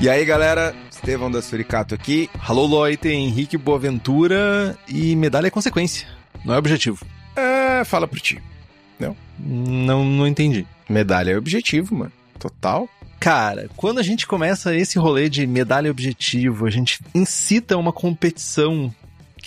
[0.00, 2.30] E aí, galera, Estevão da Suricato aqui.
[2.48, 6.08] Alô, Loite, Henrique Boaventura e medalha é consequência,
[6.42, 7.04] não é objetivo.
[7.36, 8.42] É, fala por ti.
[8.98, 9.14] Não?
[9.38, 10.66] Não, não entendi.
[10.88, 12.12] Medalha é objetivo, mano.
[12.38, 12.88] Total.
[13.20, 17.92] Cara, quando a gente começa esse rolê de medalha e objetivo, a gente incita uma
[17.92, 18.90] competição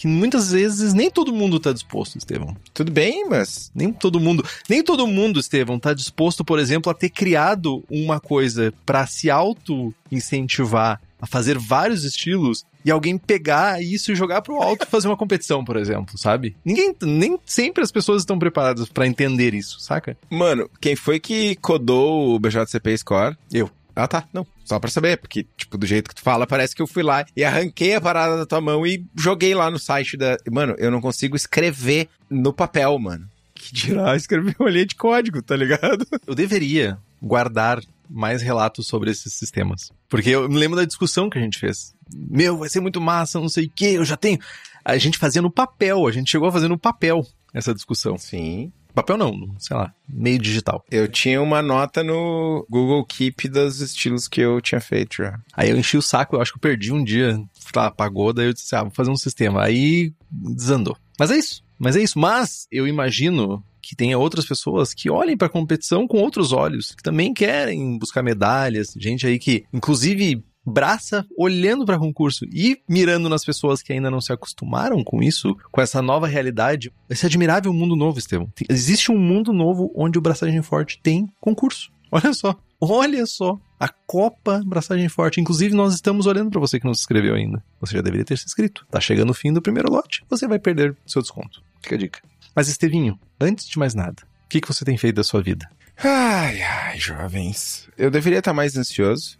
[0.03, 2.57] que muitas vezes nem todo mundo tá disposto, Estevão.
[2.73, 6.93] Tudo bem, mas Nem todo mundo, nem todo mundo, Estevão, tá disposto, por exemplo, a
[6.93, 13.81] ter criado uma coisa pra se auto incentivar a fazer vários estilos e alguém pegar
[13.81, 16.53] isso e jogar pro alto e fazer uma competição, por exemplo, sabe?
[16.65, 20.17] Ninguém, nem sempre as pessoas estão preparadas pra entender isso, saca?
[20.29, 23.37] Mano, quem foi que codou o BJCP Score?
[23.53, 23.71] Eu.
[23.95, 24.23] Ah, tá.
[24.33, 24.45] Não.
[24.65, 27.25] Só pra saber, porque, tipo, do jeito que tu fala, parece que eu fui lá
[27.35, 30.37] e arranquei a parada da tua mão e joguei lá no site da.
[30.51, 33.27] Mano, eu não consigo escrever no papel, mano.
[33.53, 36.05] Que dirá escrever uma linha de código, tá ligado?
[36.27, 39.91] Eu deveria guardar mais relatos sobre esses sistemas.
[40.09, 41.95] Porque eu me lembro da discussão que a gente fez.
[42.13, 44.37] Meu, vai ser muito massa, não sei o que, eu já tenho.
[44.83, 48.17] A gente fazia no papel, a gente chegou a fazer no papel essa discussão.
[48.17, 48.71] Sim.
[48.93, 50.83] Papel não, sei lá, meio digital.
[50.91, 55.39] Eu tinha uma nota no Google Keep dos estilos que eu tinha feito já.
[55.53, 57.39] Aí eu enchi o saco, eu acho que eu perdi um dia,
[57.71, 59.63] tá, apagou, daí eu disse, ah, vou fazer um sistema.
[59.63, 60.95] Aí desandou.
[61.19, 62.19] Mas é isso, mas é isso.
[62.19, 67.03] Mas eu imagino que tenha outras pessoas que olhem pra competição com outros olhos, que
[67.03, 73.43] também querem buscar medalhas, gente aí que, inclusive, braça olhando pra concurso e mirando nas
[73.43, 76.91] pessoas que ainda não se acostumaram com isso, com essa nova realidade.
[77.09, 78.51] Esse admirável mundo novo, Estevão.
[78.69, 81.91] Existe um mundo novo onde o Braçagem Forte tem concurso.
[82.11, 82.55] Olha só.
[82.79, 83.59] Olha só.
[83.79, 85.41] A Copa Braçagem Forte.
[85.41, 87.63] Inclusive, nós estamos olhando pra você que não se inscreveu ainda.
[87.81, 88.85] Você já deveria ter se inscrito.
[88.89, 90.23] Tá chegando o fim do primeiro lote.
[90.29, 91.63] Você vai perder seu desconto.
[91.81, 92.21] Fica a dica.
[92.55, 95.67] Mas, Estevinho, antes de mais nada, o que, que você tem feito da sua vida?
[95.97, 97.89] Ai, ai, jovens.
[97.97, 99.37] Eu deveria estar mais ansioso,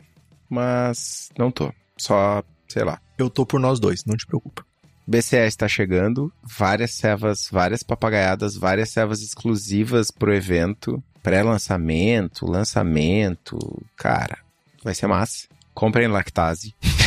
[0.54, 1.72] mas não tô.
[1.98, 3.00] Só, sei lá.
[3.18, 4.64] Eu tô por nós dois, não te preocupa.
[5.06, 13.58] BCS está chegando, várias servas, várias papagaiadas, várias servas exclusivas pro evento, pré-lançamento, lançamento,
[13.98, 14.38] cara,
[14.84, 15.48] vai ser massa.
[15.74, 16.74] Comprem lactase.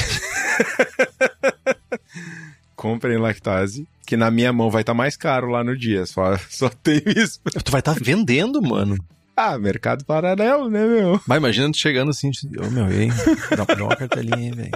[2.77, 6.69] Comprem lactase, que na minha mão vai estar mais caro lá no dia, só, só
[6.69, 7.41] tenho isso.
[7.65, 8.99] Tu vai estar vendendo, mano.
[9.37, 11.21] Ah, mercado paralelo, né, meu?
[11.27, 13.09] Mas imagina tu chegando assim, ô meu, e aí?
[13.55, 14.71] Dá, dá uma cartelinha aí, velho.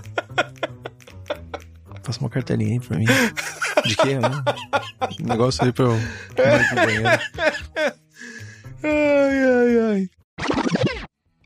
[2.02, 3.06] Faça uma cartelinha aí pra mim.
[3.86, 4.28] De quê, né?
[5.20, 5.96] Um negócio aí pra eu.
[8.82, 10.10] Ai, ai, ai.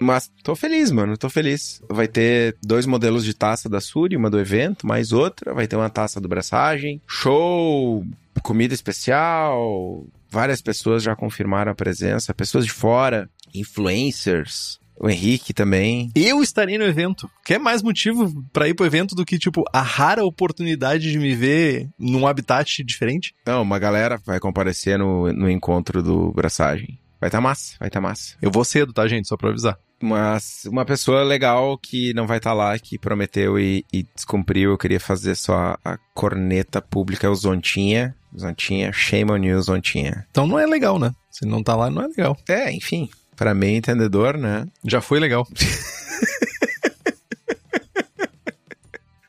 [0.01, 1.81] Mas tô feliz, mano, tô feliz.
[1.89, 5.55] Vai ter dois modelos de taça da Suri, uma do evento, mais outra.
[5.55, 7.01] Vai ter uma taça do Braçagem.
[7.07, 8.05] Show!
[8.43, 10.05] Comida especial.
[10.35, 12.35] Várias pessoas já confirmaram a presença.
[12.35, 14.81] Pessoas de fora, influencers.
[14.99, 16.11] O Henrique também.
[16.13, 17.31] Eu estarei no evento.
[17.45, 21.37] Quer mais motivo pra ir pro evento do que, tipo, a rara oportunidade de me
[21.37, 23.33] ver num habitat diferente?
[23.47, 26.99] Não, uma galera vai comparecer no, no encontro do Braçagem.
[27.21, 28.37] Vai tá massa, vai tá massa.
[28.43, 29.29] Eu vou cedo, tá, gente?
[29.29, 29.79] Só pra avisar.
[30.03, 34.79] Mas uma pessoa legal que não vai estar lá, que prometeu e, e descumpriu, eu
[34.79, 38.15] queria fazer só a corneta pública, é o Zontinha.
[38.39, 40.27] Zontinha, shame on you, Zontinha.
[40.31, 41.15] Então não é legal, né?
[41.31, 42.37] Se não tá lá, não é legal.
[42.49, 44.67] É, enfim, pra mim, entendedor, né?
[44.85, 45.47] Já foi legal.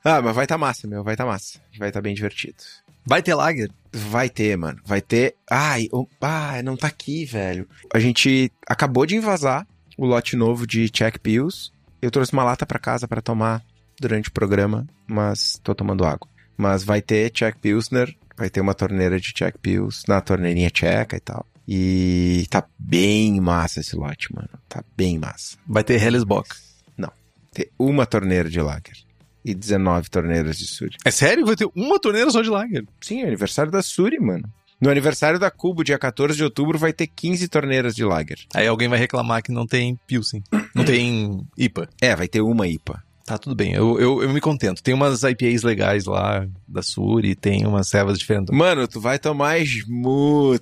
[0.08, 1.60] Ah, mas vai tá massa, meu, vai tá massa.
[1.80, 2.58] Vai tá bem divertido.
[3.04, 3.72] Vai ter lager?
[3.92, 4.80] Vai ter, mano.
[4.86, 5.36] Vai ter.
[5.50, 6.08] Ai, o...
[6.22, 7.68] ah, não tá aqui, velho.
[7.92, 9.66] A gente acabou de invasar
[9.98, 11.72] o lote novo de Check Pills.
[12.00, 13.64] Eu trouxe uma lata pra casa pra tomar
[14.00, 16.30] durante o programa, mas tô tomando água.
[16.56, 21.16] Mas vai ter Check Pilsner, vai ter uma torneira de Check Pills na torneirinha tcheca
[21.16, 21.46] e tal.
[21.68, 24.50] E tá bem massa esse lote, mano.
[24.70, 25.58] Tá bem massa.
[25.68, 26.50] Vai ter Hellesbock.
[26.98, 27.12] Não.
[27.52, 28.98] Tem uma torneira de lager.
[29.44, 30.96] e 19 torneiras de Suri.
[31.04, 31.46] É sério?
[31.46, 32.84] Vai ter uma torneira só de Lager?
[33.00, 34.52] Sim, é aniversário da Suri, mano.
[34.82, 38.40] No aniversário da Cubo, dia 14 de outubro, vai ter 15 torneiras de Lager.
[38.54, 40.44] Aí alguém vai reclamar que não tem Pilsen.
[40.74, 41.88] Não tem IPA.
[42.02, 43.02] É, vai ter uma IPA.
[43.26, 43.74] Tá, tudo bem.
[43.74, 44.84] Eu, eu, eu me contento.
[44.84, 48.56] Tem umas IPAs legais lá da Suri, tem umas servas diferentes.
[48.56, 50.62] Mano, tu vai tomar smoothie.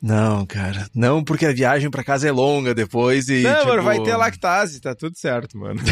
[0.00, 0.88] Não, cara.
[0.94, 3.42] Não, porque a viagem pra casa é longa depois e.
[3.42, 3.68] Não, tipo...
[3.68, 5.80] mano, vai ter lactase, tá tudo certo, mano.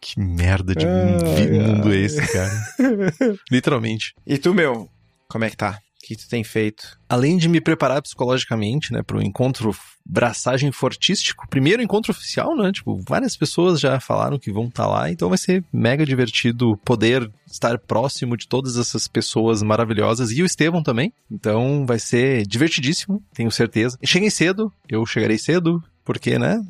[0.00, 2.52] Que merda de Ai, mundo é esse, cara?
[3.50, 4.14] Literalmente.
[4.26, 4.86] E tu, meu,
[5.28, 5.78] como é que tá?
[6.04, 6.98] O que tu tem feito?
[7.08, 9.74] Além de me preparar psicologicamente, né, pro encontro
[10.04, 12.70] braçagem fortístico, primeiro encontro oficial, né?
[12.70, 17.30] Tipo, várias pessoas já falaram que vão estar lá, então vai ser mega divertido poder
[17.46, 21.10] estar próximo de todas essas pessoas maravilhosas e o Estevão também.
[21.30, 23.98] Então vai ser divertidíssimo, tenho certeza.
[24.04, 26.62] Cheguei cedo, eu chegarei cedo, porque, né?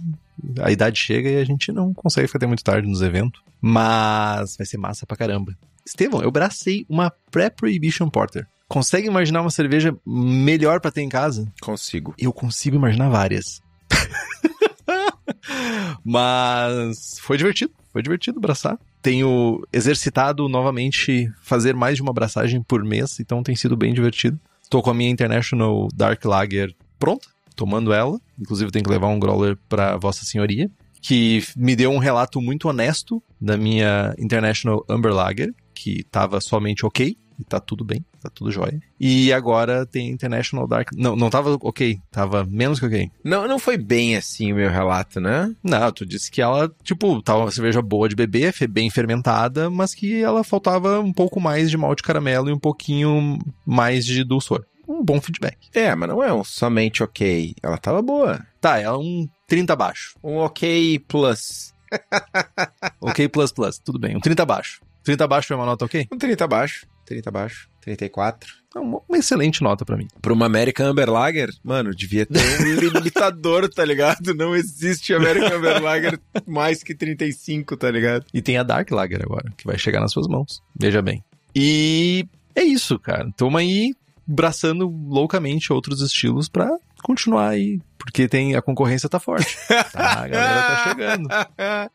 [0.63, 3.43] A idade chega e a gente não consegue ficar até muito tarde nos eventos.
[3.61, 5.57] Mas vai ser massa pra caramba.
[5.85, 8.47] Estevão, eu bracei uma Pré-Prohibition Porter.
[8.75, 11.47] Consegue imaginar uma cerveja melhor pra ter em casa?
[11.61, 12.13] Consigo.
[12.19, 13.63] Eu consigo imaginar várias.
[16.05, 18.77] Mas foi divertido, foi divertido braçar.
[19.01, 24.41] Tenho exercitado novamente fazer mais de uma braçagem por mês, então tem sido bem divertido.
[24.69, 28.21] Tô com a minha International Dark Lager pronta, tomando ela.
[28.37, 30.69] Inclusive tenho que levar um growler pra Vossa Senhoria,
[31.01, 36.85] que me deu um relato muito honesto da minha International Amber Lager, que tava somente
[36.85, 37.17] ok.
[37.39, 38.81] E tá tudo bem, tá tudo jóia.
[38.99, 40.91] E agora tem International Dark.
[40.95, 43.11] Não, não tava ok, tava menos que ok.
[43.23, 45.55] Não, não foi bem assim o meu relato, né?
[45.63, 49.95] Não, tu disse que ela, tipo, tava uma cerveja boa de beber, bem fermentada, mas
[49.95, 54.65] que ela faltava um pouco mais de malte caramelo e um pouquinho mais de dulçor.
[54.87, 55.57] Um bom feedback.
[55.75, 57.55] É, mas não é um somente ok.
[57.63, 58.45] Ela tava boa.
[58.61, 60.15] Tá, é um 30 abaixo.
[60.23, 61.73] Um ok plus.
[63.01, 64.17] Ok plus plus, tudo bem.
[64.17, 64.81] Um 30 abaixo.
[65.05, 66.09] 30 abaixo é uma nota ok?
[66.11, 66.87] Um 30 abaixo.
[67.05, 67.69] 30 abaixo.
[67.81, 68.51] 34.
[68.75, 70.09] É uma, uma excelente nota pra mim.
[70.21, 74.35] Pra uma American Amber Lager, mano, devia ter um limitador, tá ligado?
[74.35, 78.25] Não existe American Amber Lager mais que 35, tá ligado?
[78.33, 80.63] E tem a Dark Lager agora, que vai chegar nas suas mãos.
[80.79, 81.23] Veja bem.
[81.55, 83.31] E é isso, cara.
[83.37, 83.95] Tamo aí
[84.27, 86.71] braçando loucamente outros estilos pra
[87.03, 87.81] continuar aí.
[87.99, 89.57] Porque tem, a concorrência tá forte.
[89.93, 91.29] Tá, a galera tá chegando.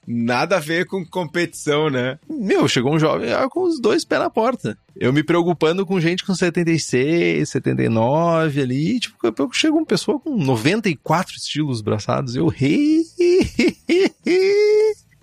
[0.08, 2.18] Nada a ver com competição, né?
[2.30, 4.78] Meu, chegou um jovem ah, com os dois pés na porta.
[4.96, 9.00] Eu me preocupando com gente com 76, 79 ali.
[9.00, 12.36] Tipo, daqui a pouco chega uma pessoa com 94 estilos braçados.
[12.36, 13.04] Eu ri.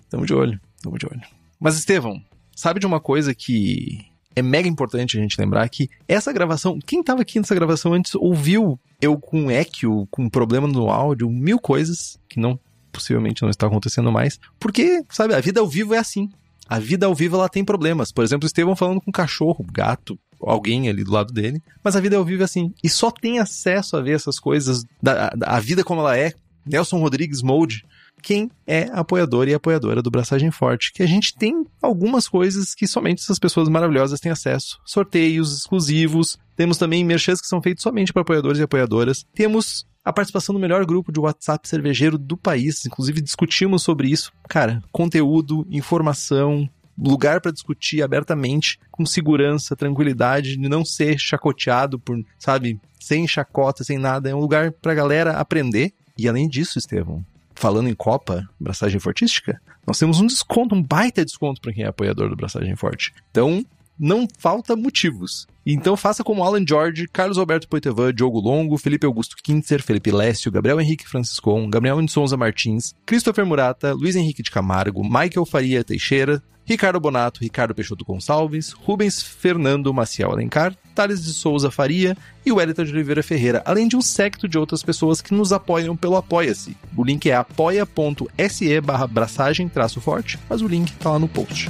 [0.09, 1.21] Tamo de olho, tamo de olho.
[1.59, 2.21] Mas, Estevão,
[2.55, 4.05] sabe de uma coisa que
[4.37, 8.13] é mega importante a gente lembrar que essa gravação, quem tava aqui nessa gravação antes
[8.15, 12.59] ouviu eu com eco, com problema no áudio, mil coisas que não
[12.91, 16.29] possivelmente não está acontecendo mais, porque, sabe, a vida ao vivo é assim.
[16.69, 18.11] A vida ao vivo ela tem problemas.
[18.11, 21.95] Por exemplo, o Estevão falando com um cachorro, gato, alguém ali do lado dele, mas
[21.95, 22.73] a vida ao vivo é assim.
[22.83, 26.33] E só tem acesso a ver essas coisas, da, da- a vida como ela é,
[26.67, 27.85] Nelson Rodrigues Mode,
[28.21, 32.87] quem é apoiador e apoiadora do Braçagem Forte, que a gente tem algumas coisas que
[32.87, 34.79] somente essas pessoas maravilhosas têm acesso.
[34.85, 39.25] Sorteios exclusivos, temos também merchans que são feitos somente para apoiadores e apoiadoras.
[39.33, 44.31] Temos a participação do melhor grupo de WhatsApp cervejeiro do país, inclusive discutimos sobre isso.
[44.47, 52.17] Cara, conteúdo, informação, lugar para discutir abertamente, com segurança, tranquilidade, de não ser chacoteado por,
[52.39, 54.29] sabe, sem chacota, sem nada.
[54.29, 55.93] É um lugar pra galera aprender.
[56.17, 61.23] E além disso, Estevão, falando em Copa, Braçagem Fortística, nós temos um desconto, um baita
[61.23, 63.13] desconto para quem é apoiador do Braçagem Forte.
[63.31, 63.65] Então,
[63.99, 65.47] não falta motivos.
[65.65, 70.51] Então faça como Alan George, Carlos Alberto Poitevin, Diogo Longo, Felipe Augusto Kintzer, Felipe Lécio,
[70.51, 75.83] Gabriel Henrique Franciscon, Gabriel de Souza Martins, Christopher Murata, Luiz Henrique de Camargo, Michael Faria
[75.83, 82.51] Teixeira, Ricardo Bonato, Ricardo Peixoto Gonçalves, Rubens Fernando Maciel Alencar, Thales de Souza Faria e
[82.51, 86.15] Wellington de Oliveira Ferreira, além de um secto de outras pessoas que nos apoiam pelo
[86.15, 86.75] Apoia-se.
[86.97, 89.69] O link é apoia.se barra braçagem
[90.01, 91.69] forte, mas o link tá lá no post.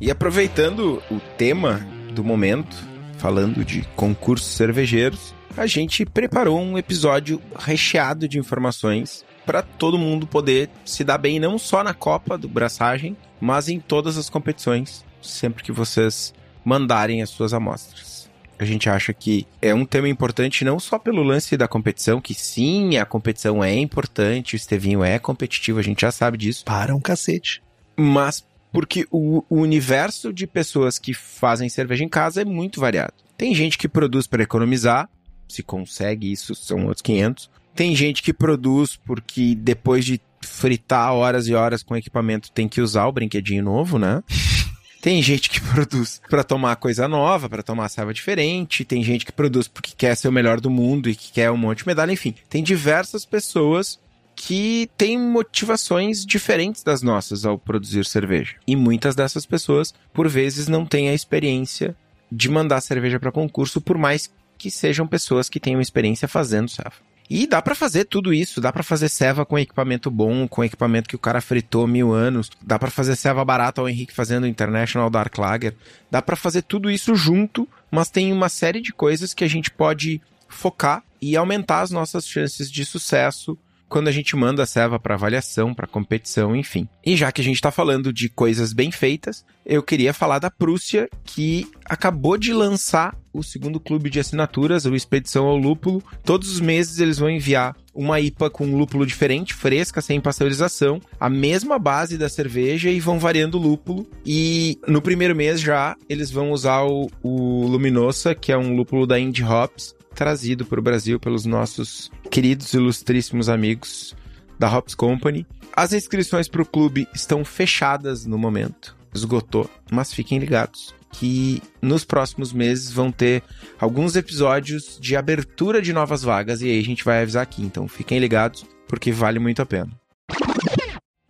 [0.00, 2.76] E aproveitando o tema do momento,
[3.18, 10.26] falando de concursos cervejeiros, a gente preparou um episódio recheado de informações para todo mundo
[10.26, 15.04] poder se dar bem não só na Copa do Braçagem, mas em todas as competições,
[15.22, 16.34] sempre que vocês
[16.64, 18.28] mandarem as suas amostras.
[18.58, 22.34] A gente acha que é um tema importante não só pelo lance da competição, que
[22.34, 26.94] sim, a competição é importante, o Estevinho é competitivo, a gente já sabe disso, Para
[26.94, 27.62] um cacete.
[27.96, 33.14] mas porque o, o universo de pessoas que fazem cerveja em casa é muito variado.
[33.36, 35.08] Tem gente que produz para economizar,
[35.48, 37.50] se consegue isso, são outros 500.
[37.76, 42.80] Tem gente que produz porque depois de fritar horas e horas com equipamento tem que
[42.80, 44.22] usar o brinquedinho novo, né?
[45.02, 48.84] Tem gente que produz para tomar coisa nova, para tomar saiba diferente.
[48.84, 51.56] Tem gente que produz porque quer ser o melhor do mundo e que quer um
[51.56, 52.10] monte de medalha.
[52.10, 54.00] Enfim, tem diversas pessoas
[54.34, 58.56] que têm motivações diferentes das nossas ao produzir cerveja.
[58.66, 61.94] E muitas dessas pessoas, por vezes, não têm a experiência
[62.32, 64.28] de mandar cerveja para concurso, por mais
[64.58, 67.05] que sejam pessoas que tenham experiência fazendo serva.
[67.28, 71.08] E dá para fazer tudo isso, dá para fazer ceva com equipamento bom, com equipamento
[71.08, 75.10] que o cara fritou mil anos, dá para fazer ceva barata ao Henrique fazendo International
[75.10, 75.74] Dark Lager,
[76.10, 79.70] dá para fazer tudo isso junto, mas tem uma série de coisas que a gente
[79.70, 84.98] pode focar e aumentar as nossas chances de sucesso quando a gente manda a serva
[84.98, 86.88] para avaliação, para competição, enfim.
[87.04, 90.50] E já que a gente está falando de coisas bem feitas, eu queria falar da
[90.50, 96.02] Prússia, que acabou de lançar o segundo clube de assinaturas, o Expedição ao Lúpulo.
[96.24, 101.00] Todos os meses eles vão enviar uma IPA com um lúpulo diferente, fresca, sem pasteurização,
[101.18, 104.06] a mesma base da cerveja e vão variando o lúpulo.
[104.24, 109.06] E no primeiro mês já eles vão usar o, o Luminosa, que é um lúpulo
[109.06, 114.16] da Indie Hops, trazido para o Brasil pelos nossos queridos ilustríssimos amigos
[114.58, 115.46] da Hops Company.
[115.76, 122.04] As inscrições para o clube estão fechadas no momento, esgotou, mas fiquem ligados que nos
[122.04, 123.42] próximos meses vão ter
[123.78, 127.86] alguns episódios de abertura de novas vagas e aí a gente vai avisar aqui, então
[127.86, 129.90] fiquem ligados porque vale muito a pena.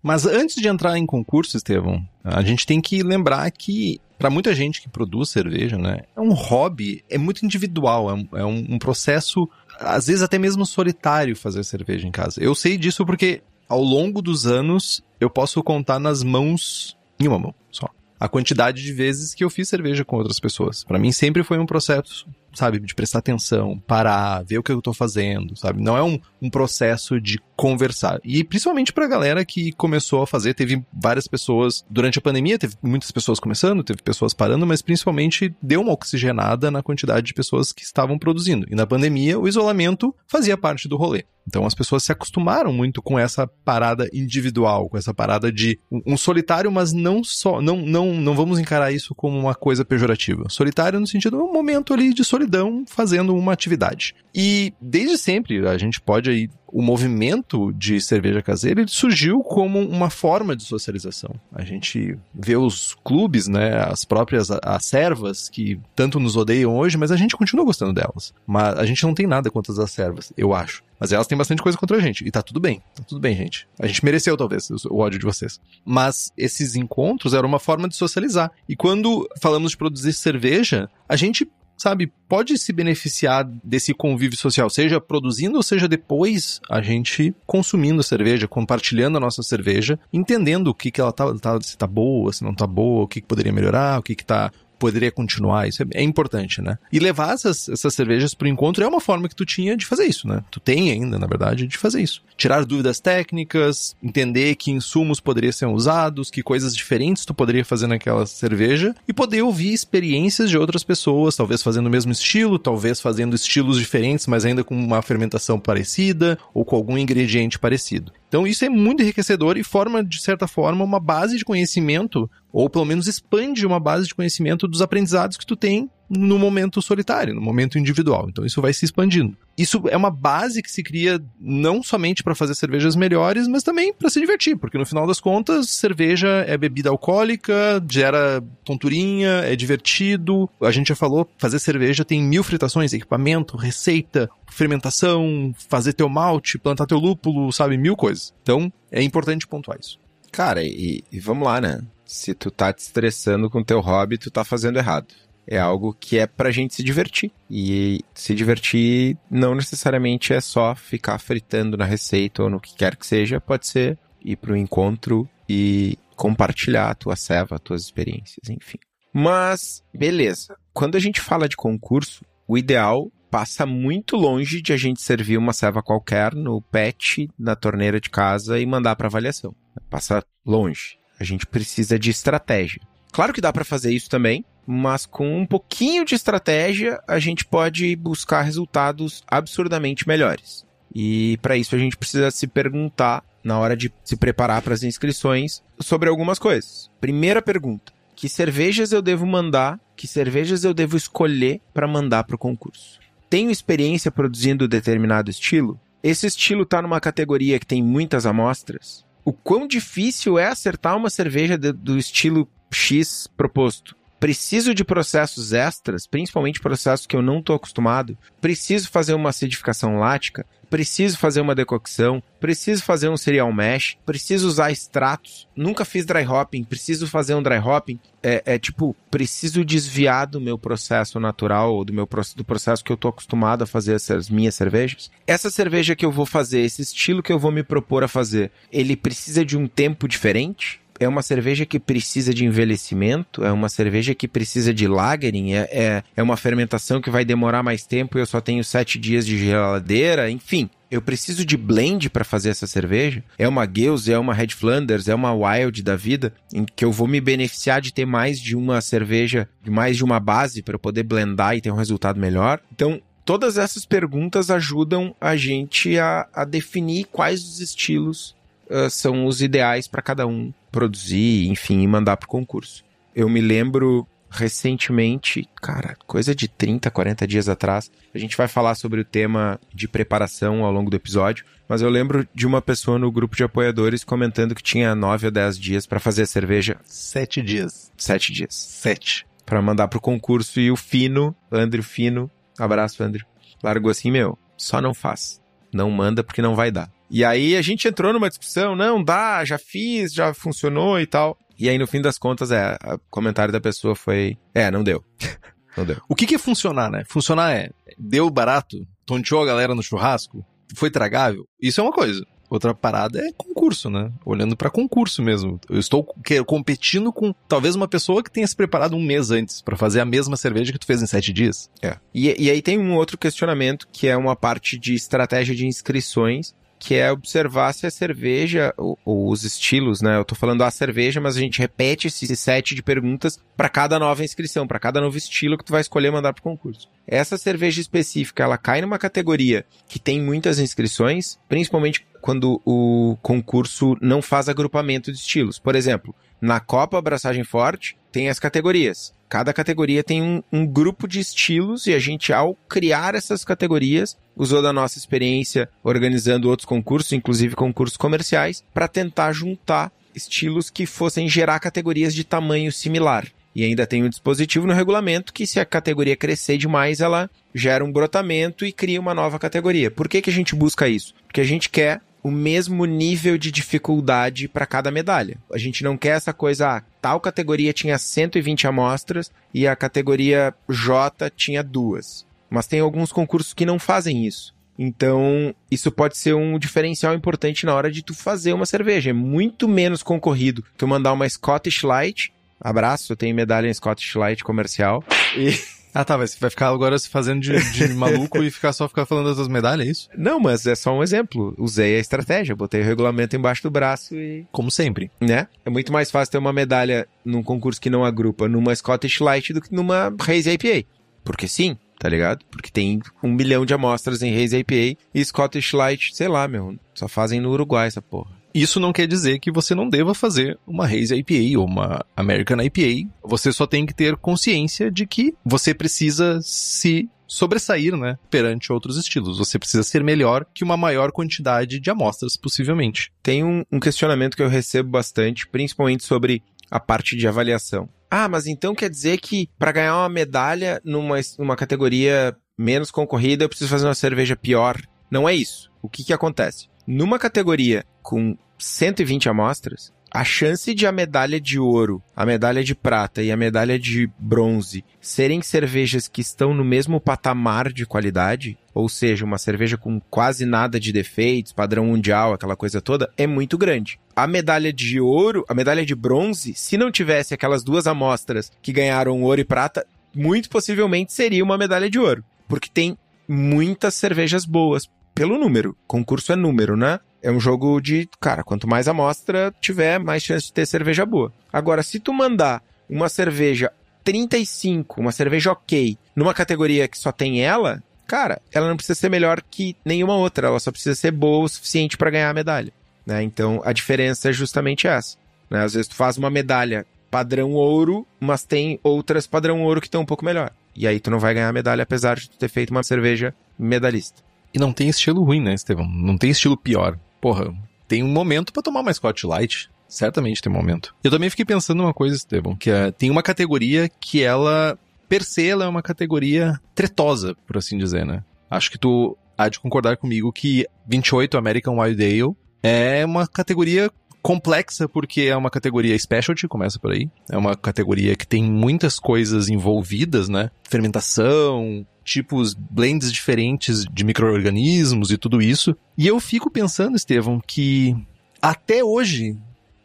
[0.02, 4.54] Mas antes de entrar em concurso, Estevão, a gente tem que lembrar que para muita
[4.54, 8.78] gente que produz cerveja, né, é um hobby, é muito individual, é um, é um
[8.78, 12.42] processo, às vezes até mesmo solitário fazer cerveja em casa.
[12.42, 17.38] Eu sei disso porque ao longo dos anos eu posso contar nas mãos, em uma
[17.38, 20.85] mão só, a quantidade de vezes que eu fiz cerveja com outras pessoas.
[20.85, 24.82] Para mim sempre foi um processo sabe, de prestar atenção, parar, ver o que eu
[24.82, 25.82] tô fazendo, sabe?
[25.82, 28.20] Não é um, um processo de conversar.
[28.25, 32.75] E principalmente pra galera que começou a fazer, teve várias pessoas durante a pandemia, teve
[32.82, 37.72] muitas pessoas começando, teve pessoas parando, mas principalmente deu uma oxigenada na quantidade de pessoas
[37.72, 38.66] que estavam produzindo.
[38.70, 41.25] E na pandemia, o isolamento fazia parte do rolê.
[41.46, 46.16] Então as pessoas se acostumaram muito com essa parada individual, com essa parada de um
[46.16, 50.48] solitário, mas não só, não, não, não vamos encarar isso como uma coisa pejorativa.
[50.48, 52.45] Solitário no sentido um momento ali de solidão
[52.86, 54.14] fazendo uma atividade.
[54.34, 59.78] E desde sempre a gente pode aí o movimento de cerveja caseira ele surgiu como
[59.80, 61.34] uma forma de socialização.
[61.50, 66.98] A gente vê os clubes, né, as próprias as servas que tanto nos odeiam hoje,
[66.98, 68.34] mas a gente continua gostando delas.
[68.46, 70.84] Mas a gente não tem nada contra as servas, eu acho.
[70.98, 72.26] Mas elas têm bastante coisa contra a gente.
[72.26, 72.82] E tá tudo bem.
[72.94, 73.68] Tá tudo bem, gente.
[73.78, 75.60] A gente mereceu, talvez, o ódio de vocês.
[75.84, 78.50] Mas esses encontros eram uma forma de socializar.
[78.68, 84.71] E quando falamos de produzir cerveja, a gente sabe, pode se beneficiar desse convívio social,
[84.71, 90.75] seja produzindo ou seja depois a gente consumindo cerveja, compartilhando a nossa cerveja, entendendo o
[90.75, 93.26] que, que ela tá, tá se tá boa, se não tá boa, o que, que
[93.26, 95.68] poderia melhorar, o que, que tá poderia continuar.
[95.68, 96.78] Isso é, é importante, né?
[96.92, 100.04] E levar essas, essas cervejas pro encontro é uma forma que tu tinha de fazer
[100.04, 100.42] isso, né?
[100.50, 102.23] Tu tem ainda, na verdade, de fazer isso.
[102.37, 107.87] Tirar dúvidas técnicas, entender que insumos poderiam ser usados, que coisas diferentes tu poderia fazer
[107.87, 113.00] naquela cerveja e poder ouvir experiências de outras pessoas, talvez fazendo o mesmo estilo, talvez
[113.00, 118.12] fazendo estilos diferentes, mas ainda com uma fermentação parecida ou com algum ingrediente parecido.
[118.28, 122.70] Então isso é muito enriquecedor e forma, de certa forma, uma base de conhecimento, ou
[122.70, 127.34] pelo menos expande uma base de conhecimento dos aprendizados que tu tem no momento solitário,
[127.34, 128.28] no momento individual.
[128.30, 129.36] Então isso vai se expandindo.
[129.58, 133.92] Isso é uma base que se cria não somente para fazer cervejas melhores, mas também
[133.92, 139.54] para se divertir, porque no final das contas, cerveja é bebida alcoólica, gera tonturinha, é
[139.54, 140.48] divertido.
[140.62, 146.56] A gente já falou, fazer cerveja tem mil fritações, equipamento, receita, fermentação, fazer teu malte,
[146.58, 148.32] plantar teu lúpulo, sabe, mil coisas.
[148.42, 149.98] Então é importante pontuar isso.
[150.32, 151.82] Cara, e, e vamos lá, né?
[152.06, 155.08] Se tu tá te estressando com teu hobby, tu tá fazendo errado.
[155.46, 157.30] É algo que é pra gente se divertir.
[157.50, 162.96] E se divertir não necessariamente é só ficar fritando na receita ou no que quer
[162.96, 168.48] que seja, pode ser ir pro encontro e compartilhar a tua ceva, as tuas experiências,
[168.48, 168.78] enfim.
[169.12, 170.56] Mas, beleza.
[170.72, 175.36] Quando a gente fala de concurso, o ideal passa muito longe de a gente servir
[175.36, 179.54] uma ceva qualquer no pet, na torneira de casa e mandar para avaliação.
[179.88, 180.98] Passa longe.
[181.18, 182.80] A gente precisa de estratégia.
[183.12, 187.44] Claro que dá para fazer isso também, mas com um pouquinho de estratégia a gente
[187.44, 190.66] pode buscar resultados absurdamente melhores.
[190.94, 194.82] E para isso a gente precisa se perguntar na hora de se preparar para as
[194.82, 196.90] inscrições sobre algumas coisas.
[197.00, 199.78] Primeira pergunta: que cervejas eu devo mandar?
[199.96, 202.99] Que cervejas eu devo escolher para mandar para o concurso?
[203.28, 209.33] tenho experiência produzindo determinado estilo, esse estilo está numa categoria que tem muitas amostras, o
[209.33, 213.97] quão difícil é acertar uma cerveja de, do estilo X proposto.
[214.18, 218.16] Preciso de processos extras, principalmente processos que eu não estou acostumado.
[218.40, 220.46] Preciso fazer uma acidificação lática.
[220.70, 222.23] Preciso fazer uma decocção.
[222.40, 223.96] Preciso fazer um cereal mash.
[224.04, 225.46] Preciso usar extratos.
[225.54, 226.64] Nunca fiz dry hopping.
[226.64, 228.00] Preciso fazer um dry hopping.
[228.23, 232.90] É, é tipo, preciso desviar do meu processo natural, ou do meu do processo que
[232.90, 235.11] eu estou acostumado a fazer essas minhas cervejas.
[235.26, 238.50] Essa cerveja que eu vou fazer, esse estilo que eu vou me propor a fazer,
[238.73, 240.80] ele precisa de um tempo diferente?
[240.98, 245.68] É uma cerveja que precisa de envelhecimento, é uma cerveja que precisa de lagering, é,
[245.70, 249.26] é, é uma fermentação que vai demorar mais tempo e eu só tenho sete dias
[249.26, 250.70] de geladeira, enfim.
[250.88, 253.22] Eu preciso de blend para fazer essa cerveja.
[253.36, 256.92] É uma Geuss, é uma Red Flanders, é uma Wild da vida, em que eu
[256.92, 260.78] vou me beneficiar de ter mais de uma cerveja, mais de uma base para eu
[260.78, 262.60] poder blendar e ter um resultado melhor.
[262.72, 268.36] Então, todas essas perguntas ajudam a gente a, a definir quais os estilos
[268.70, 272.85] uh, são os ideais para cada um produzir, enfim, e mandar para o concurso.
[273.14, 278.75] Eu me lembro recentemente, cara, coisa de 30, 40 dias atrás, a gente vai falar
[278.75, 282.99] sobre o tema de preparação ao longo do episódio, mas eu lembro de uma pessoa
[282.99, 286.76] no grupo de apoiadores comentando que tinha 9 ou 10 dias para fazer a cerveja.
[286.85, 287.90] Sete dias.
[287.97, 288.54] Sete dias.
[288.54, 289.26] Sete.
[289.47, 293.25] Para mandar pro concurso e o Fino, Andrew Fino, abraço Andrew,
[293.62, 295.40] largou assim, meu, só não faz.
[295.73, 296.90] Não manda porque não vai dar.
[297.10, 301.38] E aí a gente entrou numa discussão, não dá, já fiz, já funcionou e tal.
[301.58, 305.02] E aí no fim das contas, é, o comentário da pessoa foi, é, não deu.
[305.76, 305.96] não deu.
[306.08, 307.04] O que que é funcionar, né?
[307.08, 310.44] Funcionar é, deu barato, tonteou a galera no churrasco,
[310.75, 312.25] foi tragável, isso é uma coisa.
[312.48, 314.12] Outra parada é concurso, né?
[314.25, 315.58] Olhando para concurso mesmo.
[315.68, 316.04] Eu estou
[316.46, 320.04] competindo com talvez uma pessoa que tenha se preparado um mês antes para fazer a
[320.04, 321.68] mesma cerveja que tu fez em sete dias.
[321.82, 321.96] É.
[322.14, 326.54] E, e aí tem um outro questionamento que é uma parte de estratégia de inscrições
[326.78, 330.17] que é observar se a cerveja, ou, ou, os estilos, né?
[330.17, 333.99] Eu tô falando a cerveja, mas a gente repete esse set de perguntas para cada
[333.99, 336.89] nova inscrição, para cada novo estilo que tu vai escolher mandar pro concurso.
[337.06, 343.97] Essa cerveja específica, ela cai numa categoria que tem muitas inscrições, principalmente quando o concurso
[344.00, 345.58] não faz agrupamento de estilos.
[345.58, 349.12] Por exemplo, na Copa Abraçagem Forte tem as categorias.
[349.28, 354.16] Cada categoria tem um, um, grupo de estilos e a gente, ao criar essas categorias,
[354.34, 360.86] usou da nossa experiência organizando outros concursos, inclusive concursos comerciais, para tentar juntar estilos que
[360.86, 363.26] fossem gerar categorias de tamanho similar.
[363.54, 367.84] E ainda tem um dispositivo no regulamento que, se a categoria crescer demais, ela gera
[367.84, 369.90] um brotamento e cria uma nova categoria.
[369.90, 371.14] Por que, que a gente busca isso?
[371.26, 375.38] Porque a gente quer o mesmo nível de dificuldade para cada medalha.
[375.52, 380.52] A gente não quer essa coisa, ah, tal categoria tinha 120 amostras e a categoria
[380.69, 382.26] J tinha duas.
[382.50, 384.52] Mas tem alguns concursos que não fazem isso.
[384.76, 389.10] Então, isso pode ser um diferencial importante na hora de tu fazer uma cerveja.
[389.10, 392.32] É muito menos concorrido tu mandar uma Scottish Light.
[392.60, 395.04] Abraço, eu tenho medalha em Scottish Light comercial.
[395.36, 395.56] E
[395.97, 398.87] ah, tá, mas você vai ficar agora se fazendo de, de maluco e ficar só
[398.87, 400.09] ficar falando das medalhas, é isso?
[400.15, 401.54] Não, mas é só um exemplo.
[401.56, 404.47] Usei a estratégia, botei o regulamento embaixo do braço e.
[404.52, 405.11] Como sempre.
[405.19, 405.49] Né?
[405.65, 409.54] É muito mais fácil ter uma medalha num concurso que não agrupa numa Scottish Light
[409.54, 410.87] do que numa Haze IPA.
[411.25, 412.45] Porque sim, tá ligado?
[412.50, 416.76] Porque tem um milhão de amostras em Haze IPA e Scottish Light, sei lá, meu,
[416.95, 418.35] só fazem no Uruguai essa porra.
[418.56, 422.56] Isso não quer dizer que você não deva fazer uma Haze IPA ou uma American
[422.62, 423.10] IPA.
[423.23, 428.97] Você só tem que ter consciência de que você precisa se sobressair, né, perante outros
[428.97, 429.36] estilos.
[429.36, 433.12] Você precisa ser melhor que uma maior quantidade de amostras, possivelmente.
[433.23, 437.86] Tem um, um questionamento que eu recebo bastante, principalmente sobre a parte de avaliação.
[438.10, 443.45] Ah, mas então quer dizer que para ganhar uma medalha numa, numa categoria menos concorrida
[443.45, 444.80] eu preciso fazer uma cerveja pior?
[445.10, 445.71] Não é isso.
[445.82, 446.69] O que que acontece?
[446.86, 452.75] Numa categoria com 120 amostras, a chance de a medalha de ouro, a medalha de
[452.75, 458.56] prata e a medalha de bronze serem cervejas que estão no mesmo patamar de qualidade,
[458.73, 463.26] ou seja, uma cerveja com quase nada de defeitos, padrão mundial, aquela coisa toda, é
[463.26, 464.00] muito grande.
[464.14, 468.73] A medalha de ouro, a medalha de bronze, se não tivesse aquelas duas amostras que
[468.73, 472.97] ganharam ouro e prata, muito possivelmente seria uma medalha de ouro, porque tem
[473.28, 475.76] muitas cervejas boas pelo número.
[475.86, 477.00] Concurso é número, né?
[477.26, 481.32] É um jogo de, cara, quanto mais amostra tiver, mais chance de ter cerveja boa.
[481.52, 483.73] Agora, se tu mandar uma cerveja
[484.04, 489.08] 35, uma cerveja ok, numa categoria que só tem ela, cara, ela não precisa ser
[489.08, 492.73] melhor que nenhuma outra, ela só precisa ser boa o suficiente para ganhar a medalha.
[493.04, 493.25] Né?
[493.25, 495.17] Então, a diferença é justamente essa.
[495.50, 495.65] Né?
[495.65, 500.02] Às vezes tu faz uma medalha padrão ouro, mas tem outras padrão ouro que estão
[500.02, 500.52] um pouco melhor.
[500.76, 504.23] E aí tu não vai ganhar medalha, apesar de tu ter feito uma cerveja medalhista.
[504.54, 505.89] E não tem estilo ruim, né, Estevão?
[505.89, 506.97] Não tem estilo pior.
[507.20, 507.54] Porra,
[507.88, 509.70] tem um momento para tomar uma Scott Light.
[509.88, 510.94] Certamente tem um momento.
[511.02, 515.22] Eu também fiquei pensando uma coisa, Estevão, que é, tem uma categoria que ela, per
[515.22, 518.24] se, ela é uma categoria tretosa, por assim dizer, né?
[518.50, 523.90] Acho que tu há de concordar comigo que 28 American Wild Ale é uma categoria
[524.26, 527.08] complexa porque é uma categoria specialty, começa por aí.
[527.30, 530.50] É uma categoria que tem muitas coisas envolvidas, né?
[530.69, 535.76] Fermentação, tipos, blends diferentes de micro-organismos e tudo isso.
[535.97, 537.97] E eu fico pensando, Estevão, que
[538.43, 539.39] até hoje,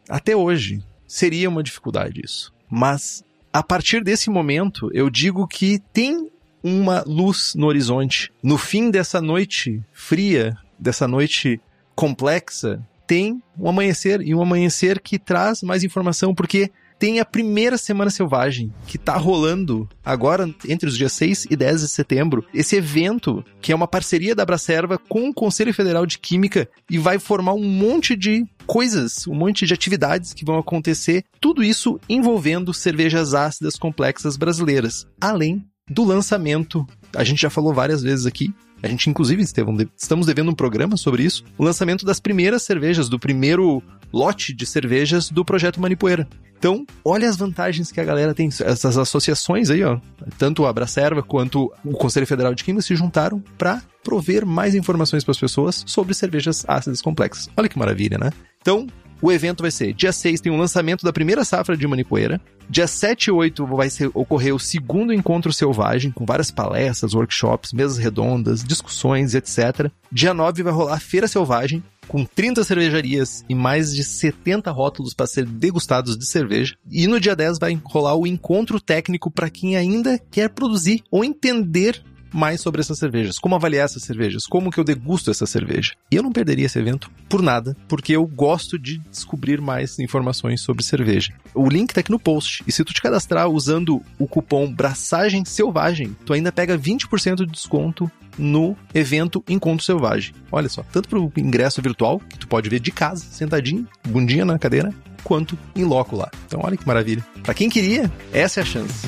[0.08, 2.52] até hoje, seria uma dificuldade isso.
[2.68, 6.28] Mas a partir desse momento, eu digo que tem
[6.64, 8.32] uma luz no horizonte.
[8.42, 11.60] No fim dessa noite fria, dessa noite
[11.94, 17.76] complexa, tem um amanhecer e um amanhecer que traz mais informação, porque tem a primeira
[17.76, 22.42] Semana Selvagem, que tá rolando agora entre os dias 6 e 10 de setembro.
[22.54, 26.96] Esse evento, que é uma parceria da Abracerva com o Conselho Federal de Química e
[26.96, 32.00] vai formar um monte de coisas, um monte de atividades que vão acontecer, tudo isso
[32.08, 36.86] envolvendo cervejas ácidas complexas brasileiras, além do lançamento.
[37.14, 40.96] A gente já falou várias vezes aqui a gente, inclusive, Estevão, estamos devendo um programa
[40.96, 41.44] sobre isso.
[41.56, 46.28] O lançamento das primeiras cervejas, do primeiro lote de cervejas do projeto Manipoeira.
[46.58, 48.48] Então, olha as vantagens que a galera tem.
[48.48, 49.98] Essas associações aí, ó,
[50.38, 55.24] tanto a Abracerva quanto o Conselho Federal de Química se juntaram para prover mais informações
[55.24, 57.48] para as pessoas sobre cervejas ácidas complexas.
[57.56, 58.30] Olha que maravilha, né?
[58.60, 58.86] Então,
[59.22, 62.40] o evento vai ser dia 6 tem o lançamento da primeira safra de Manipoeira.
[62.68, 67.72] Dia 7 e 8 vai ser, ocorrer o segundo encontro selvagem, com várias palestras, workshops,
[67.72, 69.90] mesas redondas, discussões, etc.
[70.10, 75.14] Dia 9 vai rolar a Feira Selvagem, com 30 cervejarias e mais de 70 rótulos
[75.14, 76.74] para ser degustados de cerveja.
[76.90, 81.24] E no dia 10 vai rolar o encontro técnico para quem ainda quer produzir ou
[81.24, 85.92] entender mais sobre essas cervejas, como avaliar essas cervejas, como que eu degusto essa cerveja.
[86.10, 90.60] E eu não perderia esse evento por nada, porque eu gosto de descobrir mais informações
[90.60, 91.32] sobre cerveja.
[91.54, 95.44] O link tá aqui no post, e se tu te cadastrar usando o cupom Braçagem
[95.44, 100.34] Selvagem, tu ainda pega 20% de desconto no evento Encontro Selvagem.
[100.50, 104.58] Olha só, tanto pro ingresso virtual, que tu pode ver de casa, sentadinho, bundinha na
[104.58, 104.92] cadeira,
[105.22, 106.30] quanto em loco lá.
[106.46, 107.24] Então olha que maravilha.
[107.42, 109.06] Para quem queria, essa é a chance.